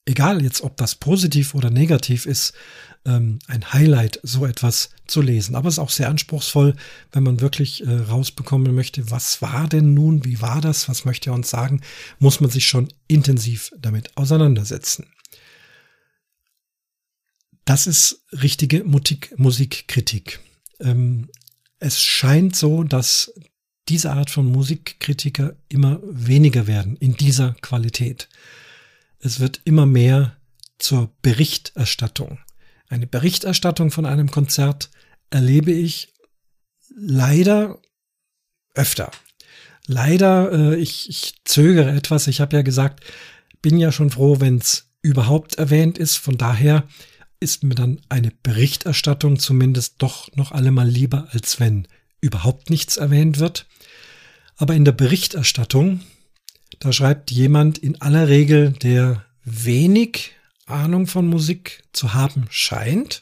[0.04, 2.54] egal jetzt, ob das positiv oder negativ ist,
[3.04, 5.54] ähm, ein Highlight, so etwas zu lesen.
[5.54, 6.74] Aber es ist auch sehr anspruchsvoll,
[7.12, 11.30] wenn man wirklich äh, rausbekommen möchte, was war denn nun, wie war das, was möchte
[11.30, 11.82] er uns sagen,
[12.18, 15.06] muss man sich schon intensiv damit auseinandersetzen.
[17.64, 20.40] Das ist richtige Musik Musikkritik.
[20.80, 21.28] Ähm,
[21.78, 23.32] es scheint so, dass
[23.88, 28.28] diese Art von Musikkritiker immer weniger werden in dieser Qualität.
[29.18, 30.36] Es wird immer mehr
[30.78, 32.38] zur Berichterstattung.
[32.88, 34.90] Eine Berichterstattung von einem Konzert
[35.30, 36.12] erlebe ich
[36.94, 37.78] leider
[38.74, 39.10] öfter.
[39.86, 42.26] Leider, äh, ich, ich zögere etwas.
[42.26, 43.04] Ich habe ja gesagt,
[43.62, 46.16] bin ja schon froh, wenn es überhaupt erwähnt ist.
[46.16, 46.86] Von daher
[47.40, 51.86] ist mir dann eine Berichterstattung zumindest doch noch allemal lieber, als wenn
[52.20, 53.66] überhaupt nichts erwähnt wird.
[54.56, 56.00] Aber in der Berichterstattung,
[56.80, 60.32] da schreibt jemand in aller Regel, der wenig
[60.66, 63.20] Ahnung von Musik zu haben scheint.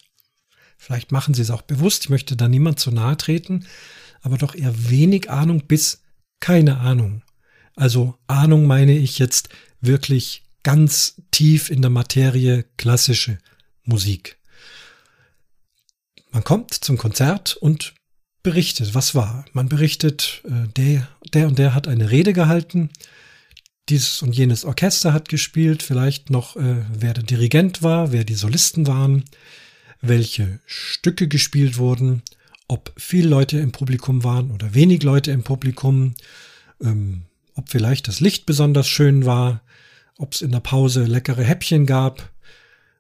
[0.79, 3.67] Vielleicht machen sie es auch bewusst, ich möchte da niemand zu nahe treten,
[4.23, 6.03] aber doch eher wenig Ahnung bis
[6.41, 7.23] keine Ahnung.
[7.75, 9.51] Also Ahnung meine ich jetzt
[9.81, 13.39] wirklich ganz tief in der Materie klassische
[13.87, 14.39] Musik.
[16.31, 17.95] Man kommt zum Konzert und
[18.43, 19.45] berichtet, was war.
[19.53, 22.91] Man berichtet, äh, der, der und der hat eine Rede gehalten,
[23.89, 28.35] dieses und jenes Orchester hat gespielt, vielleicht noch, äh, wer der Dirigent war, wer die
[28.35, 29.25] Solisten waren,
[30.01, 32.23] welche Stücke gespielt wurden,
[32.69, 36.15] ob viele Leute im Publikum waren oder wenig Leute im Publikum,
[36.83, 37.23] ähm,
[37.55, 39.63] ob vielleicht das Licht besonders schön war,
[40.19, 42.31] ob es in der Pause leckere Häppchen gab,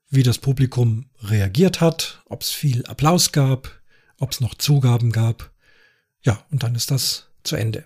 [0.08, 3.80] wie das Publikum reagiert hat, ob es viel Applaus gab,
[4.18, 5.52] ob es noch Zugaben gab.
[6.22, 7.84] Ja, und dann ist das zu Ende.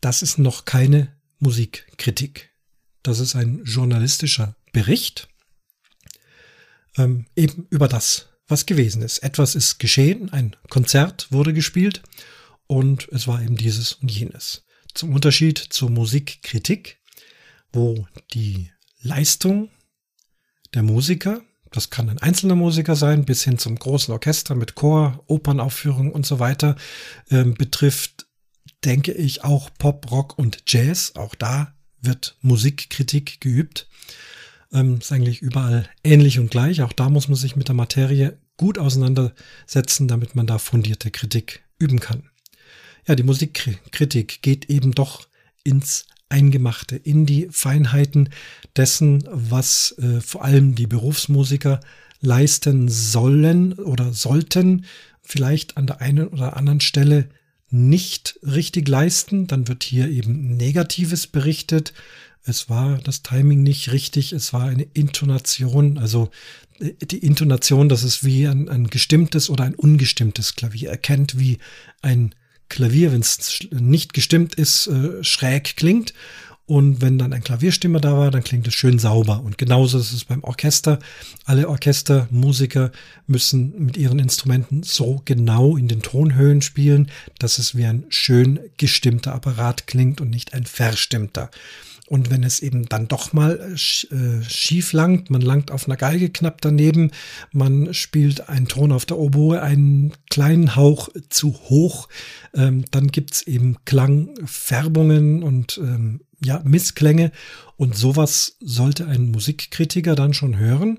[0.00, 2.50] Das ist noch keine Musikkritik.
[3.02, 5.28] Das ist ein journalistischer Bericht
[6.96, 9.18] ähm, eben über das, was gewesen ist.
[9.18, 12.02] Etwas ist geschehen, ein Konzert wurde gespielt
[12.66, 14.64] und es war eben dieses und jenes.
[14.94, 17.00] Zum Unterschied zur Musikkritik,
[17.72, 19.70] wo die Leistung
[20.74, 25.22] der Musiker, das kann ein einzelner Musiker sein, bis hin zum großen Orchester mit Chor,
[25.26, 26.76] Opernaufführung und so weiter,
[27.28, 28.26] äh, betrifft,
[28.84, 31.12] denke ich, auch Pop, Rock und Jazz.
[31.16, 33.88] Auch da wird Musikkritik geübt.
[34.72, 36.82] Ähm, ist eigentlich überall ähnlich und gleich.
[36.82, 41.62] Auch da muss man sich mit der Materie gut auseinandersetzen, damit man da fundierte Kritik
[41.78, 42.30] üben kann.
[43.06, 45.28] Ja, die Musikkritik geht eben doch
[45.64, 48.28] ins Eingemachte, in die Feinheiten
[48.76, 51.80] dessen, was äh, vor allem die Berufsmusiker
[52.20, 54.84] leisten sollen oder sollten,
[55.22, 57.28] vielleicht an der einen oder anderen Stelle
[57.70, 59.46] nicht richtig leisten.
[59.46, 61.92] Dann wird hier eben Negatives berichtet,
[62.44, 66.30] Es war das Timing nicht richtig, es war eine Intonation, also
[66.80, 70.90] äh, die Intonation, das ist wie ein, ein gestimmtes oder ein ungestimmtes Klavier.
[70.90, 71.58] Erkennt, wie
[72.00, 72.34] ein
[72.68, 76.12] Klavier, wenn es nicht gestimmt ist, äh, schräg klingt.
[76.68, 79.40] Und wenn dann ein Klavierstimmer da war, dann klingt es schön sauber.
[79.42, 80.98] Und genauso ist es beim Orchester.
[81.46, 82.92] Alle Orchestermusiker
[83.26, 88.60] müssen mit ihren Instrumenten so genau in den Tonhöhen spielen, dass es wie ein schön
[88.76, 91.50] gestimmter Apparat klingt und nicht ein verstimmter.
[92.06, 95.96] Und wenn es eben dann doch mal äh, äh, schief langt, man langt auf einer
[95.96, 97.12] Geige knapp daneben,
[97.50, 102.08] man spielt einen Ton auf der Oboe einen kleinen Hauch zu hoch,
[102.54, 107.32] ähm, dann gibt's eben Klangfärbungen und ähm, ja, Missklänge.
[107.76, 110.98] Und sowas sollte ein Musikkritiker dann schon hören,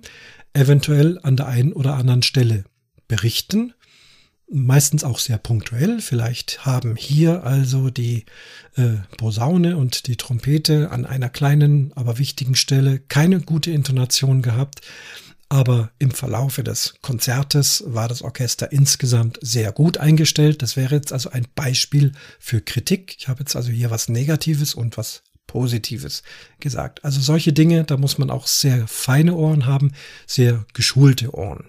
[0.53, 2.65] eventuell an der einen oder anderen Stelle
[3.07, 3.73] berichten
[4.51, 6.01] meistens auch sehr punktuell.
[6.01, 8.25] Vielleicht haben hier also die
[8.75, 14.81] äh, Posaune und die Trompete an einer kleinen, aber wichtigen Stelle keine gute Intonation gehabt.
[15.51, 20.61] Aber im Verlaufe des Konzertes war das Orchester insgesamt sehr gut eingestellt.
[20.61, 23.15] Das wäre jetzt also ein Beispiel für Kritik.
[23.17, 26.23] Ich habe jetzt also hier was Negatives und was Positives
[26.59, 27.03] gesagt.
[27.03, 29.91] Also solche Dinge, da muss man auch sehr feine Ohren haben,
[30.27, 31.65] sehr geschulte Ohren.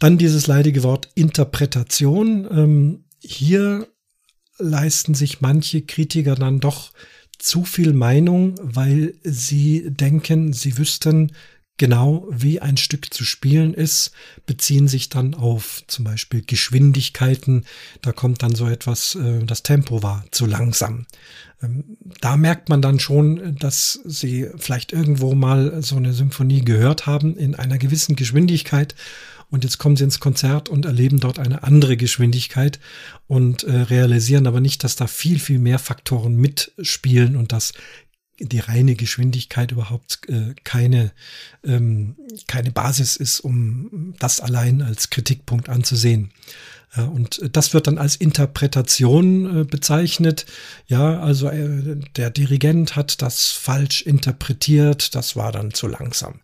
[0.00, 2.46] Dann dieses leidige Wort Interpretation.
[2.50, 3.86] Ähm, hier
[4.58, 6.92] leisten sich manche Kritiker dann doch
[7.38, 11.32] zu viel Meinung, weil sie denken, sie wüssten
[11.76, 14.12] genau, wie ein Stück zu spielen ist,
[14.46, 17.64] beziehen sich dann auf zum Beispiel Geschwindigkeiten.
[18.02, 21.06] Da kommt dann so etwas, äh, das Tempo war zu langsam.
[21.62, 27.06] Ähm, da merkt man dann schon, dass sie vielleicht irgendwo mal so eine Symphonie gehört
[27.06, 28.94] haben in einer gewissen Geschwindigkeit
[29.50, 32.80] und jetzt kommen sie ins Konzert und erleben dort eine andere Geschwindigkeit
[33.26, 37.72] und äh, realisieren aber nicht, dass da viel, viel mehr Faktoren mitspielen und dass
[38.40, 41.12] die reine Geschwindigkeit überhaupt äh, keine,
[41.62, 42.16] ähm,
[42.48, 46.32] keine Basis ist, um das allein als Kritikpunkt anzusehen.
[46.96, 50.46] Ja, und das wird dann als Interpretation äh, bezeichnet.
[50.86, 56.40] Ja, also äh, der Dirigent hat das falsch interpretiert, das war dann zu langsam.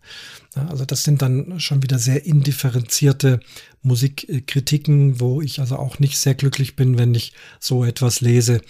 [0.55, 3.39] Ja, also das sind dann schon wieder sehr indifferenzierte
[3.81, 8.61] Musikkritiken, wo ich also auch nicht sehr glücklich bin, wenn ich so etwas lese.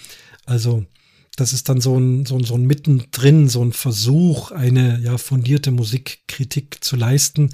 [0.46, 0.86] Also
[1.36, 5.18] das ist dann so ein, so ein, so ein mittendrin, so ein Versuch, eine ja
[5.18, 7.50] fundierte Musikkritik zu leisten.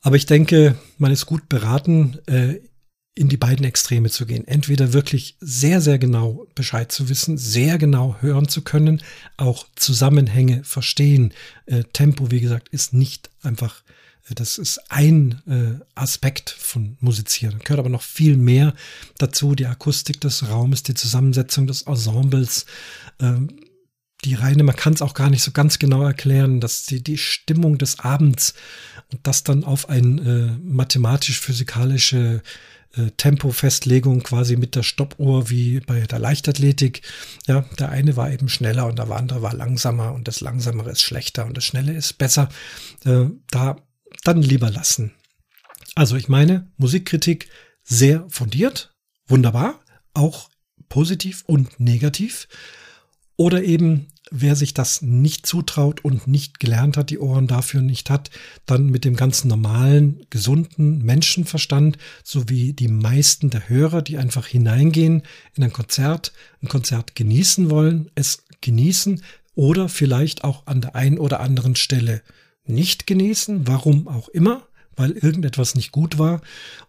[0.00, 2.60] Aber ich denke, man ist gut beraten, äh,
[3.18, 4.46] in die beiden Extreme zu gehen.
[4.46, 9.02] Entweder wirklich sehr, sehr genau Bescheid zu wissen, sehr genau hören zu können,
[9.36, 11.34] auch Zusammenhänge verstehen.
[11.66, 13.82] Äh, Tempo, wie gesagt, ist nicht einfach,
[14.30, 17.58] äh, das ist ein äh, Aspekt von Musizieren.
[17.58, 18.72] Gehört aber noch viel mehr
[19.18, 19.56] dazu.
[19.56, 22.66] Die Akustik des Raumes, die Zusammensetzung des Ensembles,
[23.18, 23.48] ähm,
[24.24, 27.18] die reine, man kann es auch gar nicht so ganz genau erklären, dass die, die
[27.18, 28.54] Stimmung des Abends
[29.10, 32.42] und das dann auf ein äh, mathematisch-physikalische
[32.96, 37.02] äh, Tempofestlegung quasi mit der Stoppuhr wie bei der Leichtathletik.
[37.46, 41.02] Ja, der eine war eben schneller und der andere war langsamer und das Langsamere ist
[41.02, 42.48] schlechter und das Schnelle ist besser.
[43.04, 43.76] Äh, da
[44.24, 45.12] dann lieber lassen.
[45.94, 47.48] Also ich meine, Musikkritik
[47.82, 48.94] sehr fundiert,
[49.26, 49.80] wunderbar,
[50.14, 50.50] auch
[50.88, 52.48] positiv und negativ.
[53.36, 58.10] Oder eben wer sich das nicht zutraut und nicht gelernt hat, die Ohren dafür nicht
[58.10, 58.30] hat,
[58.66, 64.46] dann mit dem ganz normalen, gesunden Menschenverstand, so wie die meisten der Hörer, die einfach
[64.46, 65.22] hineingehen
[65.54, 69.22] in ein Konzert, ein Konzert genießen wollen, es genießen
[69.54, 72.22] oder vielleicht auch an der einen oder anderen Stelle
[72.64, 74.67] nicht genießen, warum auch immer,
[74.98, 76.40] weil irgendetwas nicht gut war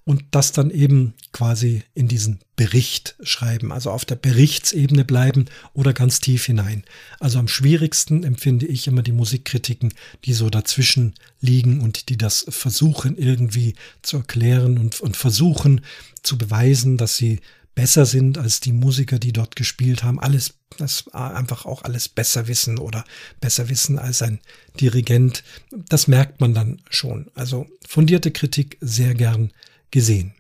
[0.04, 5.94] und das dann eben quasi in diesen Bericht schreiben, also auf der Berichtsebene bleiben oder
[5.94, 6.84] ganz tief hinein.
[7.20, 9.94] Also am schwierigsten empfinde ich immer die Musikkritiken,
[10.26, 15.82] die so dazwischen liegen und die das versuchen irgendwie zu erklären und, und versuchen
[16.22, 17.40] zu beweisen, dass sie
[17.76, 22.48] besser sind als die Musiker, die dort gespielt haben, alles das einfach auch alles besser
[22.48, 23.04] wissen oder
[23.40, 24.40] besser wissen als ein
[24.80, 25.44] Dirigent.
[25.72, 27.30] Das merkt man dann schon.
[27.34, 29.52] Also fundierte Kritik sehr gern
[29.92, 30.34] gesehen.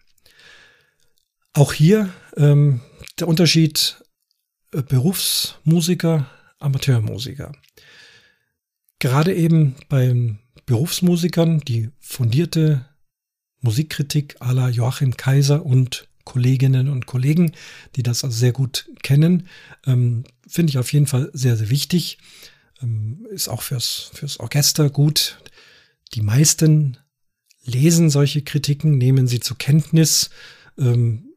[1.54, 2.82] Auch hier ähm,
[3.20, 4.04] der Unterschied
[4.72, 7.52] äh, Berufsmusiker, Amateurmusiker.
[9.00, 12.86] Gerade eben bei Berufsmusikern, die fundierte
[13.62, 17.54] Musikkritik à la Joachim Kaiser und Kolleginnen und Kollegen,
[17.96, 19.48] die das also sehr gut kennen.
[19.88, 22.20] Ähm, Finde ich auf jeden Fall sehr, sehr wichtig.
[22.84, 25.42] Ähm, ist auch fürs, fürs Orchester gut.
[26.14, 26.98] Die meisten
[27.66, 30.30] lesen solche Kritiken, nehmen sie zur Kenntnis.
[30.78, 31.34] Ähm,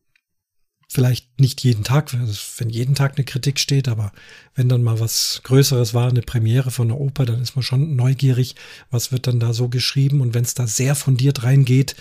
[0.89, 2.13] vielleicht nicht jeden Tag,
[2.59, 4.13] wenn jeden Tag eine Kritik steht, aber
[4.55, 7.97] wenn dann mal was Größeres war, eine Premiere von einer Oper, dann ist man schon
[7.97, 8.57] neugierig,
[8.91, 10.21] was wird dann da so geschrieben.
[10.21, 11.97] Und wenn es da sehr fundiert reingeht,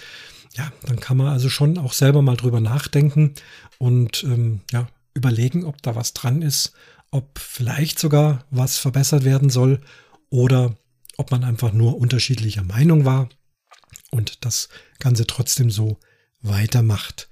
[0.55, 3.33] ja, dann kann man also schon auch selber mal drüber nachdenken
[3.77, 6.73] und ähm, ja, überlegen, ob da was dran ist,
[7.09, 9.81] ob vielleicht sogar was verbessert werden soll
[10.29, 10.75] oder
[11.17, 13.29] ob man einfach nur unterschiedlicher Meinung war
[14.11, 15.99] und das Ganze trotzdem so
[16.41, 17.29] weitermacht.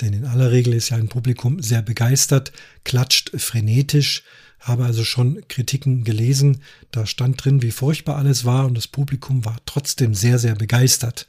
[0.00, 2.52] Denn in aller Regel ist ja ein Publikum sehr begeistert,
[2.84, 4.24] klatscht frenetisch,
[4.58, 9.44] habe also schon Kritiken gelesen, da stand drin, wie furchtbar alles war und das Publikum
[9.44, 11.26] war trotzdem sehr, sehr begeistert.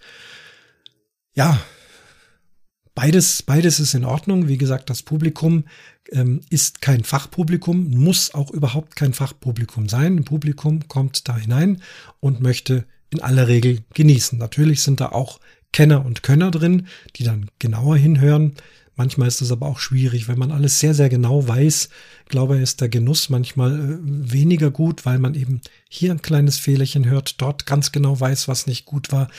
[1.34, 1.62] Ja,
[2.94, 4.48] beides, beides ist in Ordnung.
[4.50, 5.64] Wie gesagt, das Publikum
[6.12, 10.18] ähm, ist kein Fachpublikum, muss auch überhaupt kein Fachpublikum sein.
[10.18, 11.82] Ein Publikum kommt da hinein
[12.20, 14.38] und möchte in aller Regel genießen.
[14.38, 15.40] Natürlich sind da auch
[15.72, 18.56] Kenner und Könner drin, die dann genauer hinhören.
[18.98, 21.88] Manchmal ist es aber auch schwierig, wenn man alles sehr, sehr genau weiß.
[22.28, 26.58] Glaube ich, ist der Genuss manchmal äh, weniger gut, weil man eben hier ein kleines
[26.58, 29.30] Fehlerchen hört, dort ganz genau weiß, was nicht gut war,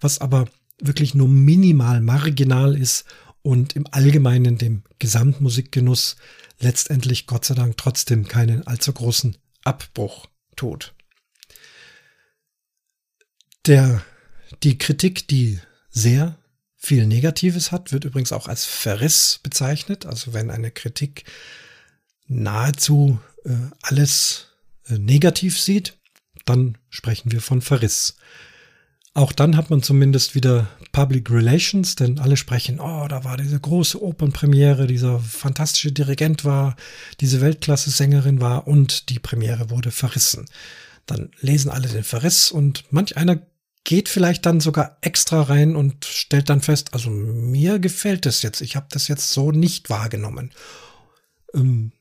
[0.00, 0.46] was aber
[0.82, 3.04] wirklich nur minimal marginal ist
[3.42, 6.16] und im Allgemeinen dem Gesamtmusikgenuss
[6.58, 10.94] letztendlich Gott sei Dank trotzdem keinen allzu großen Abbruch tut.
[13.66, 14.02] Der,
[14.62, 16.38] die Kritik, die sehr
[16.76, 20.04] viel Negatives hat, wird übrigens auch als Verriss bezeichnet.
[20.04, 21.24] Also wenn eine Kritik
[22.26, 23.50] nahezu äh,
[23.82, 24.48] alles
[24.86, 25.98] äh, negativ sieht,
[26.44, 28.16] dann sprechen wir von Verriss.
[29.14, 33.60] Auch dann hat man zumindest wieder Public Relations, denn alle sprechen, oh, da war diese
[33.60, 36.76] große Opernpremiere, dieser fantastische Dirigent war,
[37.20, 40.46] diese Weltklasse-Sängerin war und die Premiere wurde verrissen.
[41.04, 43.38] Dann lesen alle den Verriss und manch einer
[43.84, 48.60] geht vielleicht dann sogar extra rein und stellt dann fest, also mir gefällt es jetzt,
[48.60, 50.52] ich habe das jetzt so nicht wahrgenommen.
[51.52, 51.92] Ähm,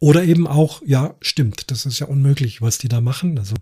[0.00, 3.38] oder eben auch, ja, stimmt, das ist ja unmöglich, was die da machen.
[3.38, 3.54] Also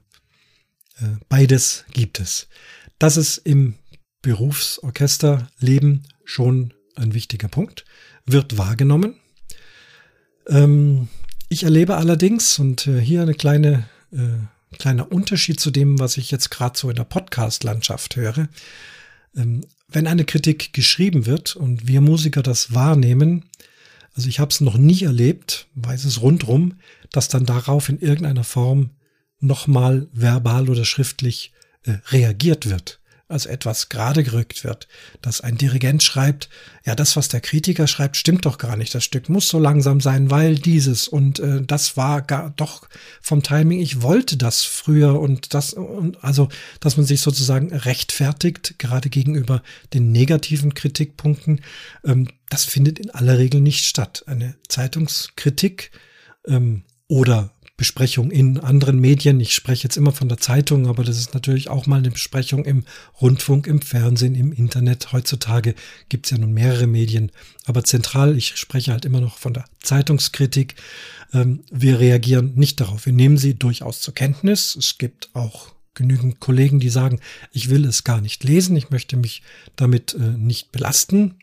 [1.28, 2.48] beides gibt es.
[2.98, 3.74] Das ist im
[4.22, 7.84] Berufsorchesterleben schon ein wichtiger Punkt,
[8.26, 9.14] wird wahrgenommen.
[10.48, 11.08] Ähm,
[11.48, 14.38] ich erlebe allerdings, und äh, hier eine kleine äh,
[14.76, 18.48] kleiner Unterschied zu dem, was ich jetzt gerade so in der Podcast-Landschaft höre.
[19.36, 23.46] Ähm, wenn eine Kritik geschrieben wird und wir Musiker das wahrnehmen,
[24.14, 26.74] also ich habe es noch nie erlebt, weiß es rundrum,
[27.12, 28.90] dass dann darauf in irgendeiner Form
[29.40, 31.52] nochmal verbal oder schriftlich
[31.84, 34.88] äh, reagiert wird als etwas gerade gerückt wird,
[35.20, 36.48] dass ein Dirigent schreibt,
[36.86, 38.94] ja, das, was der Kritiker schreibt, stimmt doch gar nicht.
[38.94, 42.88] Das Stück muss so langsam sein, weil dieses und äh, das war gar doch
[43.20, 43.80] vom Timing.
[43.80, 46.48] Ich wollte das früher und das und also,
[46.80, 51.60] dass man sich sozusagen rechtfertigt, gerade gegenüber den negativen Kritikpunkten,
[52.04, 54.24] ähm, das findet in aller Regel nicht statt.
[54.26, 55.90] Eine Zeitungskritik
[56.46, 59.38] ähm, oder Besprechung in anderen Medien.
[59.38, 62.64] Ich spreche jetzt immer von der Zeitung, aber das ist natürlich auch mal eine Besprechung
[62.64, 62.84] im
[63.22, 65.12] Rundfunk, im Fernsehen, im Internet.
[65.12, 65.76] Heutzutage
[66.08, 67.30] gibt es ja nun mehrere Medien,
[67.66, 70.74] aber zentral, ich spreche halt immer noch von der Zeitungskritik.
[71.32, 73.06] Ähm, wir reagieren nicht darauf.
[73.06, 74.74] Wir nehmen sie durchaus zur Kenntnis.
[74.74, 77.20] Es gibt auch genügend Kollegen, die sagen,
[77.52, 79.42] ich will es gar nicht lesen, ich möchte mich
[79.76, 81.36] damit äh, nicht belasten.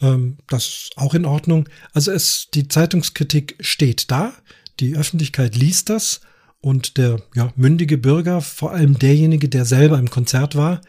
[0.00, 1.68] Ähm, das ist auch in Ordnung.
[1.92, 4.34] Also es, die Zeitungskritik steht da.
[4.80, 6.20] Die Öffentlichkeit liest das
[6.60, 10.80] und der ja, mündige Bürger, vor allem derjenige, der selber im Konzert war,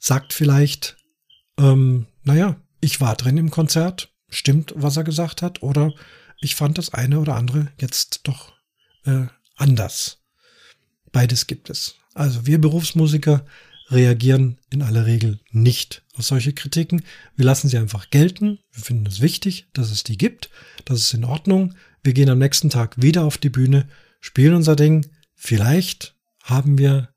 [0.00, 0.96] sagt vielleicht,
[1.58, 5.92] ähm, naja, ich war drin im Konzert, stimmt, was er gesagt hat, oder
[6.40, 8.52] ich fand das eine oder andere jetzt doch
[9.04, 10.22] äh, anders.
[11.12, 11.96] Beides gibt es.
[12.12, 13.46] Also wir Berufsmusiker
[13.90, 17.02] reagieren in aller Regel nicht auf solche Kritiken.
[17.36, 18.58] Wir lassen sie einfach gelten.
[18.72, 20.50] Wir finden es wichtig, dass es die gibt.
[20.84, 21.74] Das ist in Ordnung.
[22.04, 23.88] Wir gehen am nächsten Tag wieder auf die Bühne,
[24.20, 25.06] spielen unser Ding.
[25.34, 27.08] Vielleicht haben wir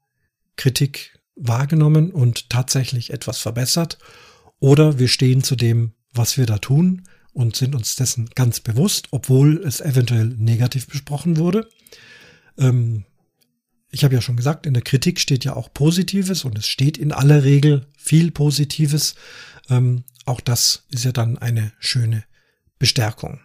[0.55, 3.97] Kritik wahrgenommen und tatsächlich etwas verbessert.
[4.59, 9.09] Oder wir stehen zu dem, was wir da tun und sind uns dessen ganz bewusst,
[9.11, 11.69] obwohl es eventuell negativ besprochen wurde.
[12.57, 13.03] Ähm,
[13.91, 16.97] ich habe ja schon gesagt, in der Kritik steht ja auch Positives und es steht
[16.97, 19.15] in aller Regel viel Positives.
[19.69, 22.23] Ähm, auch das ist ja dann eine schöne
[22.79, 23.41] Bestärkung.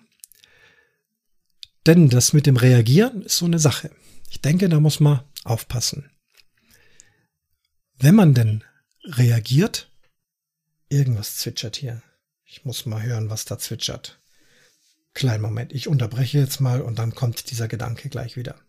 [1.87, 3.91] Denn das mit dem Reagieren ist so eine Sache.
[4.31, 6.11] Ich denke, da muss man aufpassen.
[7.99, 8.65] Wenn man denn
[9.05, 9.91] reagiert,
[10.89, 12.03] irgendwas zwitschert hier.
[12.45, 14.21] Ich muss mal hören, was da zwitschert.
[15.15, 18.61] Kleinen Moment, ich unterbreche jetzt mal und dann kommt dieser Gedanke gleich wieder.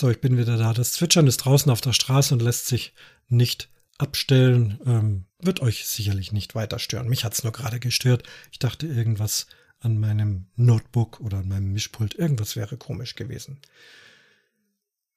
[0.00, 0.72] So, ich bin wieder da.
[0.72, 2.94] Das Zwitschern ist draußen auf der Straße und lässt sich
[3.26, 3.68] nicht
[3.98, 4.80] abstellen.
[4.86, 7.08] Ähm, wird euch sicherlich nicht weiter stören.
[7.08, 8.22] Mich hat's nur gerade gestört.
[8.52, 9.46] Ich dachte, irgendwas
[9.80, 13.60] an meinem Notebook oder an meinem Mischpult, irgendwas wäre komisch gewesen.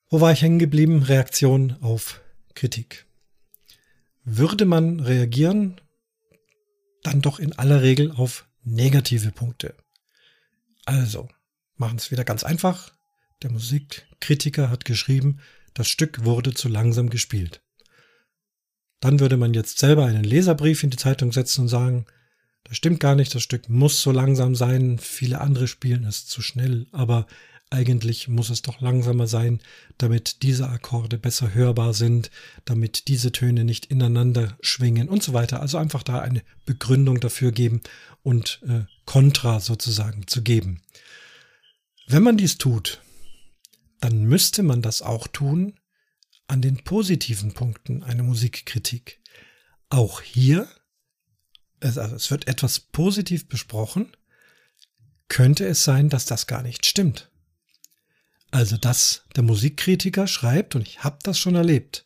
[0.10, 1.04] Wo war ich hängen geblieben?
[1.04, 2.22] Reaktion auf
[2.54, 3.06] Kritik.
[4.24, 5.82] Würde man reagieren,
[7.04, 9.74] dann doch in aller Regel auf negative Punkte.
[10.86, 11.30] Also,
[11.78, 12.94] machen es wieder ganz einfach.
[13.42, 15.40] Der Musikkritiker hat geschrieben,
[15.74, 17.62] das Stück wurde zu langsam gespielt.
[19.00, 22.06] Dann würde man jetzt selber einen Leserbrief in die Zeitung setzen und sagen,
[22.72, 26.42] das stimmt gar nicht, das Stück muss so langsam sein, viele andere spielen es zu
[26.42, 27.28] schnell, aber
[27.70, 29.60] eigentlich muss es doch langsamer sein,
[29.98, 32.32] damit diese Akkorde besser hörbar sind,
[32.64, 35.60] damit diese Töne nicht ineinander schwingen und so weiter.
[35.60, 37.82] Also einfach da eine Begründung dafür geben
[38.24, 40.82] und äh, Kontra sozusagen zu geben.
[42.08, 43.02] Wenn man dies tut,
[44.00, 45.78] dann müsste man das auch tun
[46.48, 49.20] an den positiven Punkten einer Musikkritik.
[49.90, 50.70] Auch hier,
[51.82, 54.16] also es wird etwas positiv besprochen,
[55.28, 57.30] könnte es sein, dass das gar nicht stimmt.
[58.52, 62.06] Also, dass der Musikkritiker schreibt, und ich habe das schon erlebt,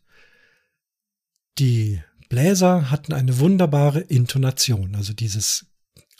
[1.57, 5.65] die Bläser hatten eine wunderbare Intonation, also dieses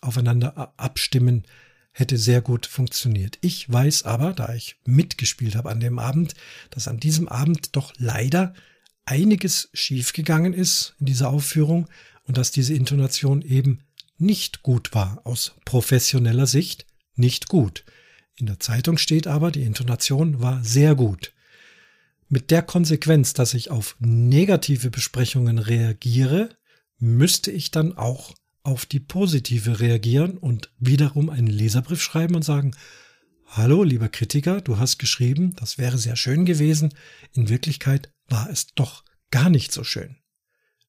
[0.01, 1.43] Aufeinander abstimmen
[1.91, 3.38] hätte sehr gut funktioniert.
[3.41, 6.36] Ich weiß aber, da ich mitgespielt habe an dem Abend,
[6.70, 8.53] dass an diesem Abend doch leider
[9.06, 11.88] einiges schiefgegangen ist in dieser Aufführung
[12.28, 13.84] und dass diese Intonation eben
[14.17, 17.86] nicht gut war aus professioneller Sicht, nicht gut.
[18.38, 21.34] In der Zeitung steht aber, die Intonation war sehr gut.
[22.28, 26.49] Mit der Konsequenz, dass ich auf negative Besprechungen reagiere,
[26.97, 32.76] müsste ich dann auch auf die positive reagieren und wiederum einen Leserbrief schreiben und sagen,
[33.47, 36.93] Hallo, lieber Kritiker, du hast geschrieben, das wäre sehr schön gewesen.
[37.32, 40.17] In Wirklichkeit war es doch gar nicht so schön.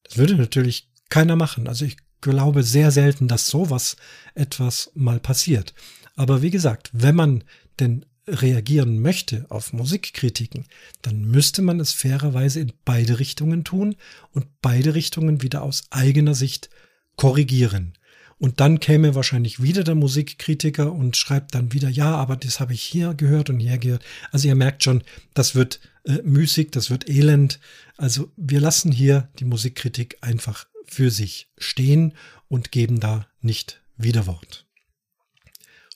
[0.03, 1.67] Das würde natürlich keiner machen.
[1.67, 3.95] Also ich glaube sehr selten, dass sowas
[4.33, 5.73] etwas mal passiert.
[6.15, 7.43] Aber wie gesagt, wenn man
[7.79, 10.65] denn reagieren möchte auf Musikkritiken,
[11.01, 13.95] dann müsste man es fairerweise in beide Richtungen tun
[14.31, 16.69] und beide Richtungen wieder aus eigener Sicht
[17.15, 17.93] korrigieren.
[18.39, 22.73] Und dann käme wahrscheinlich wieder der Musikkritiker und schreibt dann wieder, ja, aber das habe
[22.73, 24.03] ich hier gehört und hier gehört.
[24.31, 25.03] Also ihr merkt schon,
[25.33, 27.59] das wird äh, müßig, das wird elend.
[27.95, 32.13] Also wir lassen hier die Musikkritik einfach für sich stehen
[32.47, 34.67] und geben da nicht Widerwort.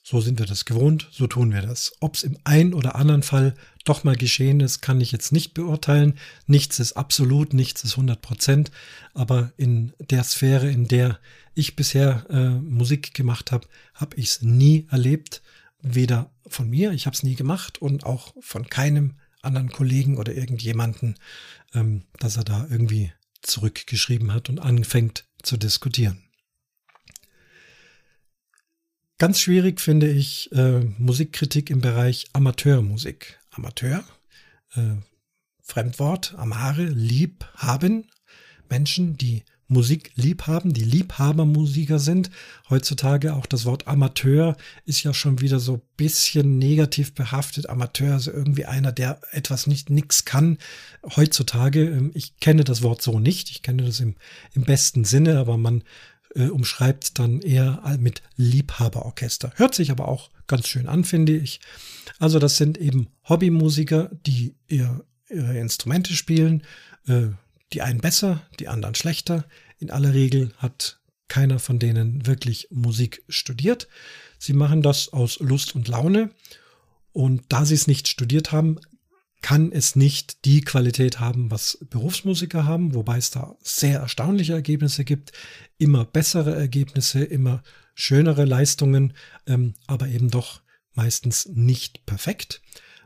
[0.04, 1.92] So sind wir das gewohnt, so tun wir das.
[2.00, 5.54] Ob es im einen oder anderen Fall doch mal geschehen ist, kann ich jetzt nicht
[5.54, 6.18] beurteilen.
[6.46, 8.72] Nichts ist absolut, nichts ist 100 Prozent.
[9.14, 11.20] Aber in der Sphäre, in der
[11.54, 15.40] ich bisher äh, Musik gemacht habe, habe ich es nie erlebt.
[15.80, 20.34] Weder von mir, ich habe es nie gemacht und auch von keinem anderen Kollegen oder
[20.34, 21.14] irgendjemanden,
[21.74, 23.12] ähm, dass er da irgendwie
[23.42, 26.22] zurückgeschrieben hat und anfängt zu diskutieren.
[29.18, 33.38] Ganz schwierig finde ich äh, Musikkritik im Bereich Amateurmusik.
[33.50, 34.02] Amateur,
[34.74, 34.96] äh,
[35.60, 38.10] Fremdwort, amare, lieb haben.
[38.68, 42.30] Menschen, die Musik lieb haben, die Liebhabermusiker sind.
[42.70, 47.68] Heutzutage auch das Wort Amateur ist ja schon wieder so bisschen negativ behaftet.
[47.68, 50.58] Amateur ist irgendwie einer, der etwas nicht nix kann.
[51.16, 53.50] Heutzutage, ähm, ich kenne das Wort so nicht.
[53.50, 54.16] Ich kenne das im,
[54.52, 55.82] im besten Sinne, aber man
[56.34, 59.52] äh, umschreibt dann eher mit Liebhaberorchester.
[59.56, 61.60] Hört sich aber auch ganz schön an, finde ich.
[62.18, 66.62] Also das sind eben Hobbymusiker, die ihr, ihre Instrumente spielen.
[67.06, 67.28] Äh,
[67.72, 69.44] die einen besser, die anderen schlechter.
[69.78, 73.88] In aller Regel hat keiner von denen wirklich Musik studiert.
[74.38, 76.30] Sie machen das aus Lust und Laune.
[77.12, 78.78] Und da sie es nicht studiert haben,
[79.42, 85.04] kann es nicht die Qualität haben, was Berufsmusiker haben, wobei es da sehr erstaunliche Ergebnisse
[85.04, 85.32] gibt,
[85.78, 87.62] immer bessere Ergebnisse, immer
[87.94, 89.14] schönere Leistungen,
[89.46, 90.62] ähm, aber eben doch
[90.94, 92.62] meistens nicht perfekt.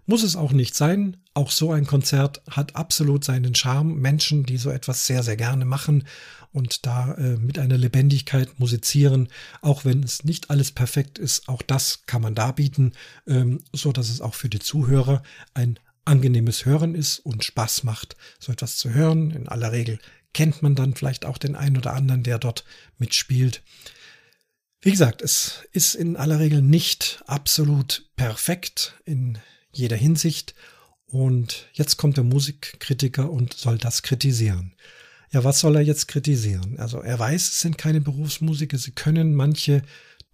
[0.07, 1.17] Muss es auch nicht sein.
[1.35, 3.95] Auch so ein Konzert hat absolut seinen Charme.
[3.97, 6.05] Menschen, die so etwas sehr, sehr gerne machen
[6.53, 9.29] und da äh, mit einer Lebendigkeit musizieren,
[9.61, 12.93] auch wenn es nicht alles perfekt ist, auch das kann man darbieten,
[13.27, 18.17] ähm, so dass es auch für die Zuhörer ein angenehmes Hören ist und Spaß macht,
[18.39, 19.33] so etwas zu hören.
[19.33, 19.99] In aller Regel
[20.33, 22.65] kennt man dann vielleicht auch den einen oder anderen, der dort
[22.97, 23.63] mitspielt.
[24.81, 29.39] Wie gesagt, es ist in aller Regel nicht absolut perfekt in
[29.77, 30.55] jeder Hinsicht.
[31.07, 34.75] Und jetzt kommt der Musikkritiker und soll das kritisieren.
[35.33, 36.79] Ja, was soll er jetzt kritisieren?
[36.79, 39.83] Also er weiß, es sind keine Berufsmusiker, sie können manche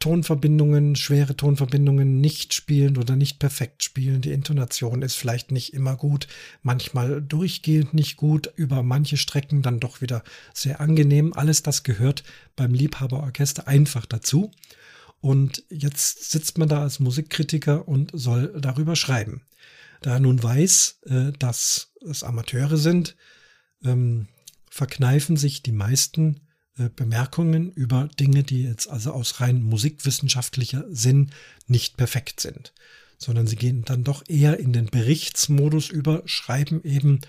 [0.02, 4.20] Tonverbindungen, schwere Tonverbindungen nicht spielen oder nicht perfekt spielen.
[4.20, 6.26] Die Intonation ist vielleicht nicht immer gut,
[6.62, 10.24] manchmal durchgehend nicht gut, über manche Strecken dann doch wieder
[10.54, 11.32] sehr angenehm.
[11.34, 12.24] Alles das gehört
[12.56, 14.50] beim Liebhaberorchester einfach dazu.
[15.22, 19.42] Und jetzt sitzt man da als Musikkritiker und soll darüber schreiben.
[20.00, 23.16] Da er nun weiß, äh, dass es Amateure sind,
[23.84, 24.26] ähm,
[24.68, 26.40] verkneifen sich die meisten
[26.76, 31.30] äh, Bemerkungen über Dinge, die jetzt also aus rein musikwissenschaftlicher Sinn
[31.68, 32.72] nicht perfekt sind,
[33.16, 37.20] sondern sie gehen dann doch eher in den Berichtsmodus über, schreiben eben,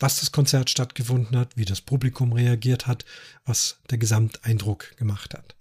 [0.00, 3.04] was das Konzert stattgefunden hat, wie das Publikum reagiert hat,
[3.44, 5.54] was der Gesamteindruck gemacht hat.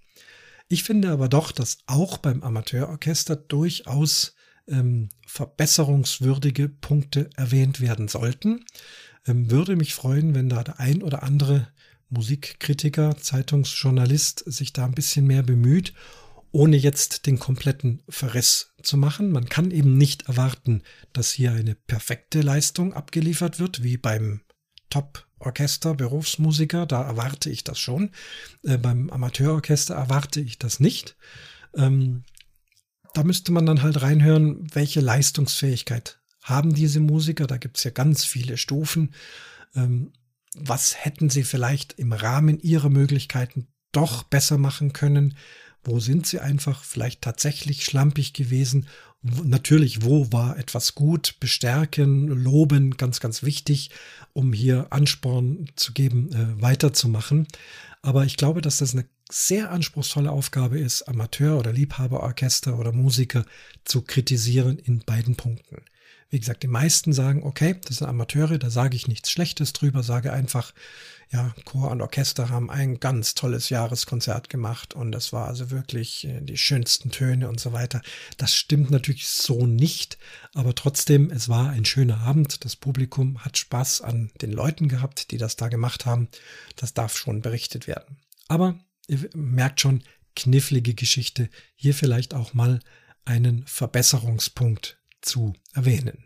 [0.74, 4.34] Ich finde aber doch, dass auch beim Amateurorchester durchaus
[4.68, 8.66] ähm, verbesserungswürdige Punkte erwähnt werden sollten.
[9.28, 11.68] Ähm, würde mich freuen, wenn da der ein oder andere
[12.10, 15.94] Musikkritiker, Zeitungsjournalist sich da ein bisschen mehr bemüht,
[16.52, 19.32] ohne jetzt den kompletten Verriss zu machen.
[19.32, 20.82] Man kann eben nicht erwarten,
[21.14, 24.42] dass hier eine perfekte Leistung abgeliefert wird, wie beim
[25.44, 28.12] Top-Orchester, Berufsmusiker, da erwarte ich das schon.
[28.64, 31.18] Äh, beim Amateurorchester erwarte ich das nicht.
[31.76, 32.24] Ähm,
[33.14, 37.46] da müsste man dann halt reinhören, welche Leistungsfähigkeit haben diese Musiker.
[37.46, 39.14] Da gibt es ja ganz viele Stufen.
[39.76, 40.14] Ähm,
[40.56, 45.36] was hätten sie vielleicht im Rahmen ihrer Möglichkeiten doch besser machen können?
[45.84, 48.88] Wo sind sie einfach vielleicht tatsächlich schlampig gewesen?
[49.22, 51.36] Natürlich, wo war etwas gut?
[51.40, 53.90] Bestärken, loben, ganz, ganz wichtig,
[54.34, 57.48] um hier Ansporn zu geben, äh, weiterzumachen.
[58.02, 63.46] Aber ich glaube, dass das eine sehr anspruchsvolle Aufgabe ist, Amateur- oder Liebhaberorchester oder Musiker
[63.86, 65.78] zu kritisieren in beiden Punkten.
[66.30, 70.04] Wie gesagt, die meisten sagen, okay, das sind Amateure, da sage ich nichts Schlechtes drüber,
[70.04, 70.74] sage einfach,
[71.34, 76.28] ja, Chor und Orchester haben ein ganz tolles Jahreskonzert gemacht und das war also wirklich
[76.28, 78.04] äh, die schönsten Töne und so weiter.
[78.38, 80.20] Das stimmt natürlich so nicht,
[80.54, 82.64] aber trotzdem, es war ein schöner Abend.
[82.64, 86.30] Das Publikum hat Spaß an den Leuten gehabt, die das da gemacht haben.
[86.76, 88.18] Das darf schon berichtet werden.
[88.48, 90.04] Aber ihr merkt schon,
[90.36, 91.50] knifflige Geschichte.
[91.76, 92.80] Hier vielleicht auch mal
[93.26, 96.26] einen Verbesserungspunkt zu erwähnen.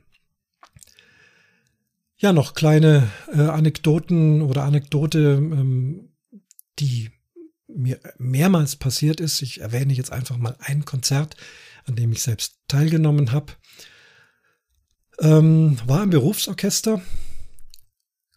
[2.19, 6.09] Ja, noch kleine äh, Anekdoten oder Anekdote, ähm,
[6.79, 7.11] die
[7.67, 9.43] mir mehrmals passiert ist.
[9.43, 11.35] Ich erwähne jetzt einfach mal ein Konzert,
[11.85, 13.53] an dem ich selbst teilgenommen habe.
[15.19, 17.01] Ähm, war im Berufsorchester,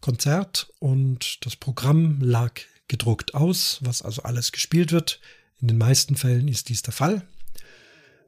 [0.02, 5.20] Konzert und das Programm lag gedruckt aus, was also alles gespielt wird.
[5.58, 7.26] In den meisten Fällen ist dies der Fall.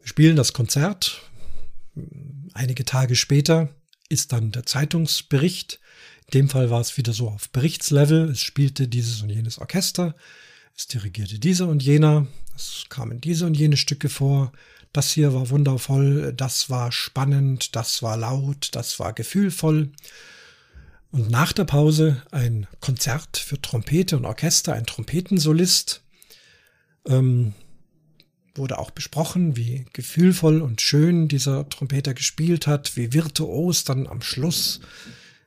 [0.01, 1.21] Wir spielen das Konzert,
[2.55, 3.69] einige Tage später
[4.13, 5.81] ist dann der Zeitungsbericht.
[6.27, 8.31] In dem Fall war es wieder so auf Berichtslevel.
[8.31, 10.15] Es spielte dieses und jenes Orchester.
[10.77, 12.27] Es dirigierte dieser und jener.
[12.55, 14.53] Es kamen diese und jene Stücke vor.
[14.93, 16.33] Das hier war wundervoll.
[16.37, 17.75] Das war spannend.
[17.75, 18.69] Das war laut.
[18.73, 19.91] Das war gefühlvoll.
[21.11, 26.03] Und nach der Pause ein Konzert für Trompete und Orchester, ein Trompetensolist.
[27.07, 27.53] Ähm,
[28.55, 34.23] wurde auch besprochen, wie gefühlvoll und schön dieser Trompeter gespielt hat, wie virtuos dann am
[34.23, 34.81] Schluss.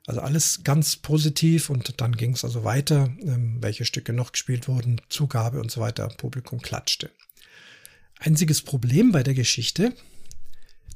[0.07, 4.67] Also alles ganz positiv und dann ging es also weiter, ähm, welche Stücke noch gespielt
[4.67, 7.11] wurden, Zugabe und so weiter, Publikum klatschte.
[8.19, 9.93] Einziges Problem bei der Geschichte,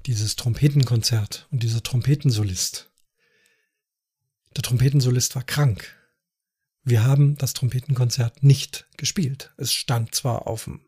[0.06, 2.90] dieses Trompetenkonzert und dieser Trompetensolist.
[4.56, 5.96] Der Trompetensolist war krank.
[6.84, 9.52] Wir haben das Trompetenkonzert nicht gespielt.
[9.58, 10.82] Es stand zwar auf dem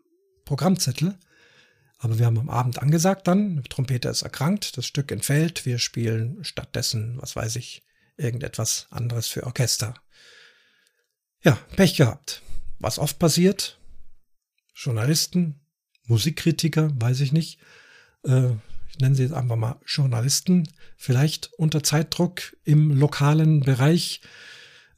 [0.52, 1.18] Programmzettel.
[1.98, 6.44] Aber wir haben am Abend angesagt dann, Trompeter ist erkrankt, das Stück entfällt, wir spielen
[6.44, 7.86] stattdessen, was weiß ich,
[8.18, 9.94] irgendetwas anderes für Orchester.
[11.42, 12.42] Ja, Pech gehabt.
[12.80, 13.80] Was oft passiert,
[14.76, 15.62] Journalisten,
[16.08, 17.62] Musikkritiker, weiß ich nicht,
[18.26, 18.50] äh,
[18.90, 24.20] ich nenne sie jetzt einfach mal Journalisten, vielleicht unter Zeitdruck im lokalen Bereich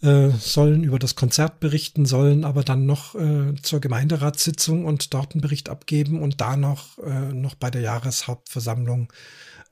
[0.04, 5.34] äh, sollen über das Konzert berichten, sollen aber dann noch äh, zur Gemeinderatssitzung und dort
[5.34, 9.12] einen Bericht abgeben und da noch, äh, noch bei der Jahreshauptversammlung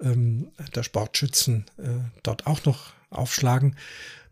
[0.01, 1.89] ähm, der Sportschützen äh,
[2.23, 3.75] dort auch noch aufschlagen.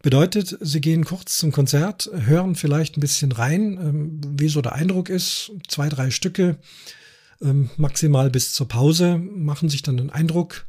[0.02, 4.74] Bedeutet, sie gehen kurz zum Konzert, hören vielleicht ein bisschen rein, ähm, wie so der
[4.74, 6.56] Eindruck ist, zwei, drei Stücke,
[7.41, 10.66] ähm, maximal bis zur Pause, machen sich dann einen Eindruck,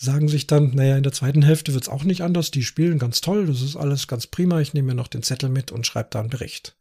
[0.00, 2.52] sagen sich dann, naja, in der zweiten Hälfte wird es auch nicht anders.
[2.52, 4.60] Die spielen ganz toll, das ist alles ganz prima.
[4.60, 6.76] Ich nehme mir noch den Zettel mit und schreibe da einen Bericht.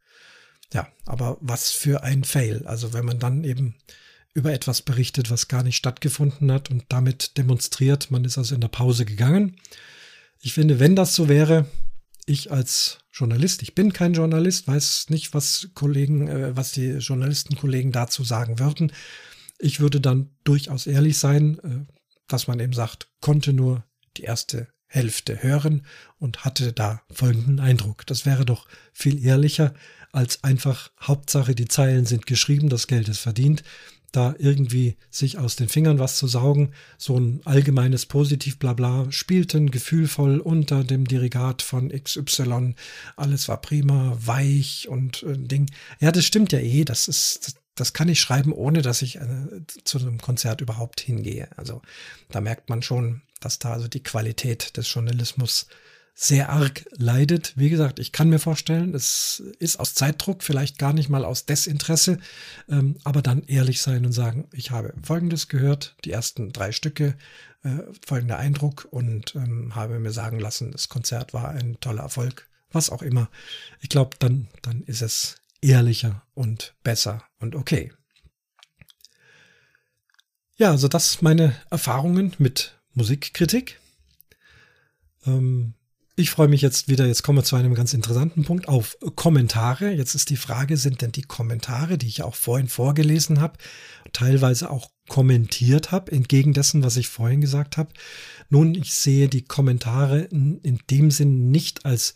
[0.71, 2.63] Ja, aber was für ein Fail.
[2.67, 3.75] Also wenn man dann eben
[4.35, 8.61] über etwas berichtet, was gar nicht stattgefunden hat und damit demonstriert, man ist also in
[8.61, 9.55] der Pause gegangen.
[10.39, 11.65] Ich finde, wenn das so wäre,
[12.27, 17.91] ich als Journalist, ich bin kein Journalist, weiß nicht, was Kollegen, äh, was die Journalistenkollegen
[17.91, 18.91] dazu sagen würden.
[19.57, 21.96] Ich würde dann durchaus ehrlich sein, äh,
[22.27, 23.83] dass man eben sagt, konnte nur
[24.17, 25.85] die erste Hälfte hören
[26.17, 28.05] und hatte da folgenden Eindruck.
[28.05, 29.73] Das wäre doch viel ehrlicher,
[30.13, 33.63] als einfach Hauptsache die Zeilen sind geschrieben, das Geld ist verdient
[34.11, 36.73] da irgendwie sich aus den Fingern was zu saugen.
[36.97, 42.75] So ein allgemeines Positiv Blabla spielten gefühlvoll unter dem Dirigat von XY.
[43.15, 45.69] Alles war prima, weich und äh, Ding.
[45.99, 46.85] Ja, das stimmt ja eh.
[46.85, 51.49] Das ist, das, kann ich schreiben, ohne dass ich äh, zu einem Konzert überhaupt hingehe.
[51.57, 51.81] Also
[52.29, 55.67] da merkt man schon, dass da also die Qualität des Journalismus
[56.19, 57.53] sehr arg leidet.
[57.57, 61.45] Wie gesagt, ich kann mir vorstellen, es ist aus Zeitdruck, vielleicht gar nicht mal aus
[61.45, 62.17] Desinteresse,
[62.67, 67.15] ähm, aber dann ehrlich sein und sagen, ich habe Folgendes gehört, die ersten drei Stücke,
[67.63, 72.47] äh, folgender Eindruck und ähm, habe mir sagen lassen, das Konzert war ein toller Erfolg,
[72.71, 73.29] was auch immer.
[73.79, 77.91] Ich glaube, dann, dann ist es ehrlicher und besser und okay.
[80.55, 83.79] Ja, also das meine Erfahrungen mit Musikkritik.
[85.25, 85.75] Ähm,
[86.19, 89.91] ich freue mich jetzt wieder, jetzt kommen wir zu einem ganz interessanten Punkt, auf Kommentare.
[89.91, 93.59] Jetzt ist die Frage, sind denn die Kommentare, die ich auch vorhin vorgelesen habe,
[94.13, 97.93] teilweise auch kommentiert habe, entgegen dessen, was ich vorhin gesagt habe.
[98.49, 102.15] Nun, ich sehe die Kommentare in dem Sinn nicht als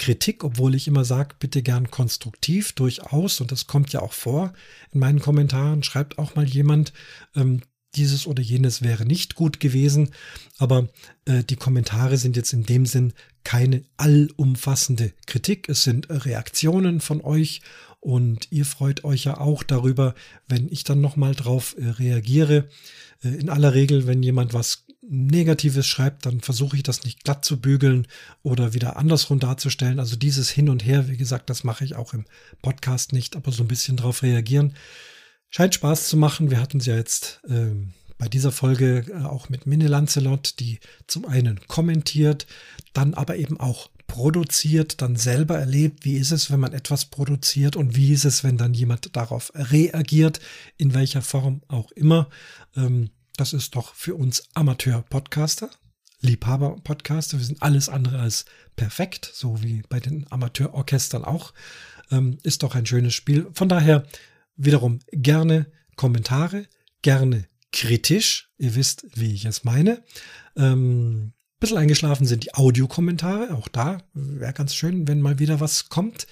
[0.00, 4.54] Kritik, obwohl ich immer sage, bitte gern konstruktiv, durchaus, und das kommt ja auch vor
[4.92, 6.94] in meinen Kommentaren, schreibt auch mal jemand,
[7.36, 7.60] ähm,
[7.96, 10.10] dieses oder jenes wäre nicht gut gewesen,
[10.58, 10.88] aber
[11.26, 13.12] äh, die Kommentare sind jetzt in dem Sinn
[13.44, 17.60] keine allumfassende Kritik, es sind Reaktionen von euch
[18.00, 20.14] und ihr freut euch ja auch darüber,
[20.48, 22.68] wenn ich dann nochmal drauf äh, reagiere.
[23.22, 27.44] Äh, in aller Regel, wenn jemand was Negatives schreibt, dann versuche ich das nicht glatt
[27.44, 28.06] zu bügeln
[28.42, 29.98] oder wieder andersrum darzustellen.
[29.98, 32.26] Also dieses Hin und Her, wie gesagt, das mache ich auch im
[32.60, 34.74] Podcast nicht, aber so ein bisschen drauf reagieren.
[35.48, 36.50] Scheint Spaß zu machen.
[36.50, 40.78] Wir hatten es ja jetzt ähm, bei dieser Folge äh, auch mit Minne Lancelot, die
[41.06, 42.46] zum einen kommentiert,
[42.92, 47.76] dann aber eben auch produziert, dann selber erlebt, wie ist es, wenn man etwas produziert
[47.76, 50.40] und wie ist es, wenn dann jemand darauf reagiert,
[50.76, 52.28] in welcher Form auch immer.
[52.76, 55.70] Ähm, das ist doch für uns Amateur-Podcaster,
[56.20, 57.38] Liebhaber-Podcaster.
[57.38, 58.44] Wir sind alles andere als
[58.76, 61.54] perfekt, so wie bei den Amateurorchestern auch.
[62.10, 63.48] Ähm, ist doch ein schönes Spiel.
[63.54, 64.06] Von daher
[64.56, 66.66] wiederum gerne Kommentare,
[67.00, 68.50] gerne kritisch.
[68.58, 70.04] Ihr wisst, wie ich es meine.
[70.54, 73.54] Ähm, bisschen eingeschlafen sind die Audiokommentare.
[73.54, 76.26] Auch da wäre ganz schön, wenn mal wieder was kommt.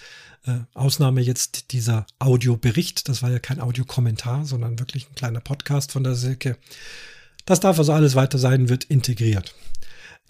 [0.44, 3.08] Äh, Ausnahme jetzt dieser Audiobericht.
[3.08, 6.56] Das war ja kein Audiokommentar, sondern wirklich ein kleiner Podcast von der Silke.
[7.44, 9.54] Das darf also alles weiter sein, wird integriert.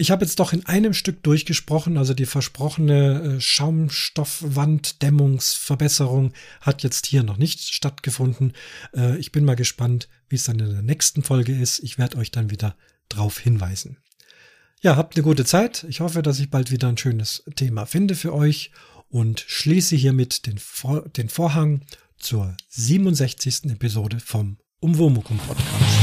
[0.01, 6.31] Ich habe jetzt doch in einem Stück durchgesprochen, also die versprochene äh, Schaumstoffwanddämmungsverbesserung
[6.61, 8.53] hat jetzt hier noch nicht stattgefunden.
[8.95, 11.79] Äh, ich bin mal gespannt, wie es dann in der nächsten Folge ist.
[11.79, 12.77] Ich werde euch dann wieder
[13.09, 13.97] drauf hinweisen.
[14.81, 15.85] Ja, habt eine gute Zeit.
[15.89, 18.71] Ich hoffe, dass ich bald wieder ein schönes Thema finde für euch
[19.09, 21.81] und schließe hiermit den, Vor den Vorhang
[22.17, 23.65] zur 67.
[23.71, 25.99] Episode vom Umwomukum Podcast.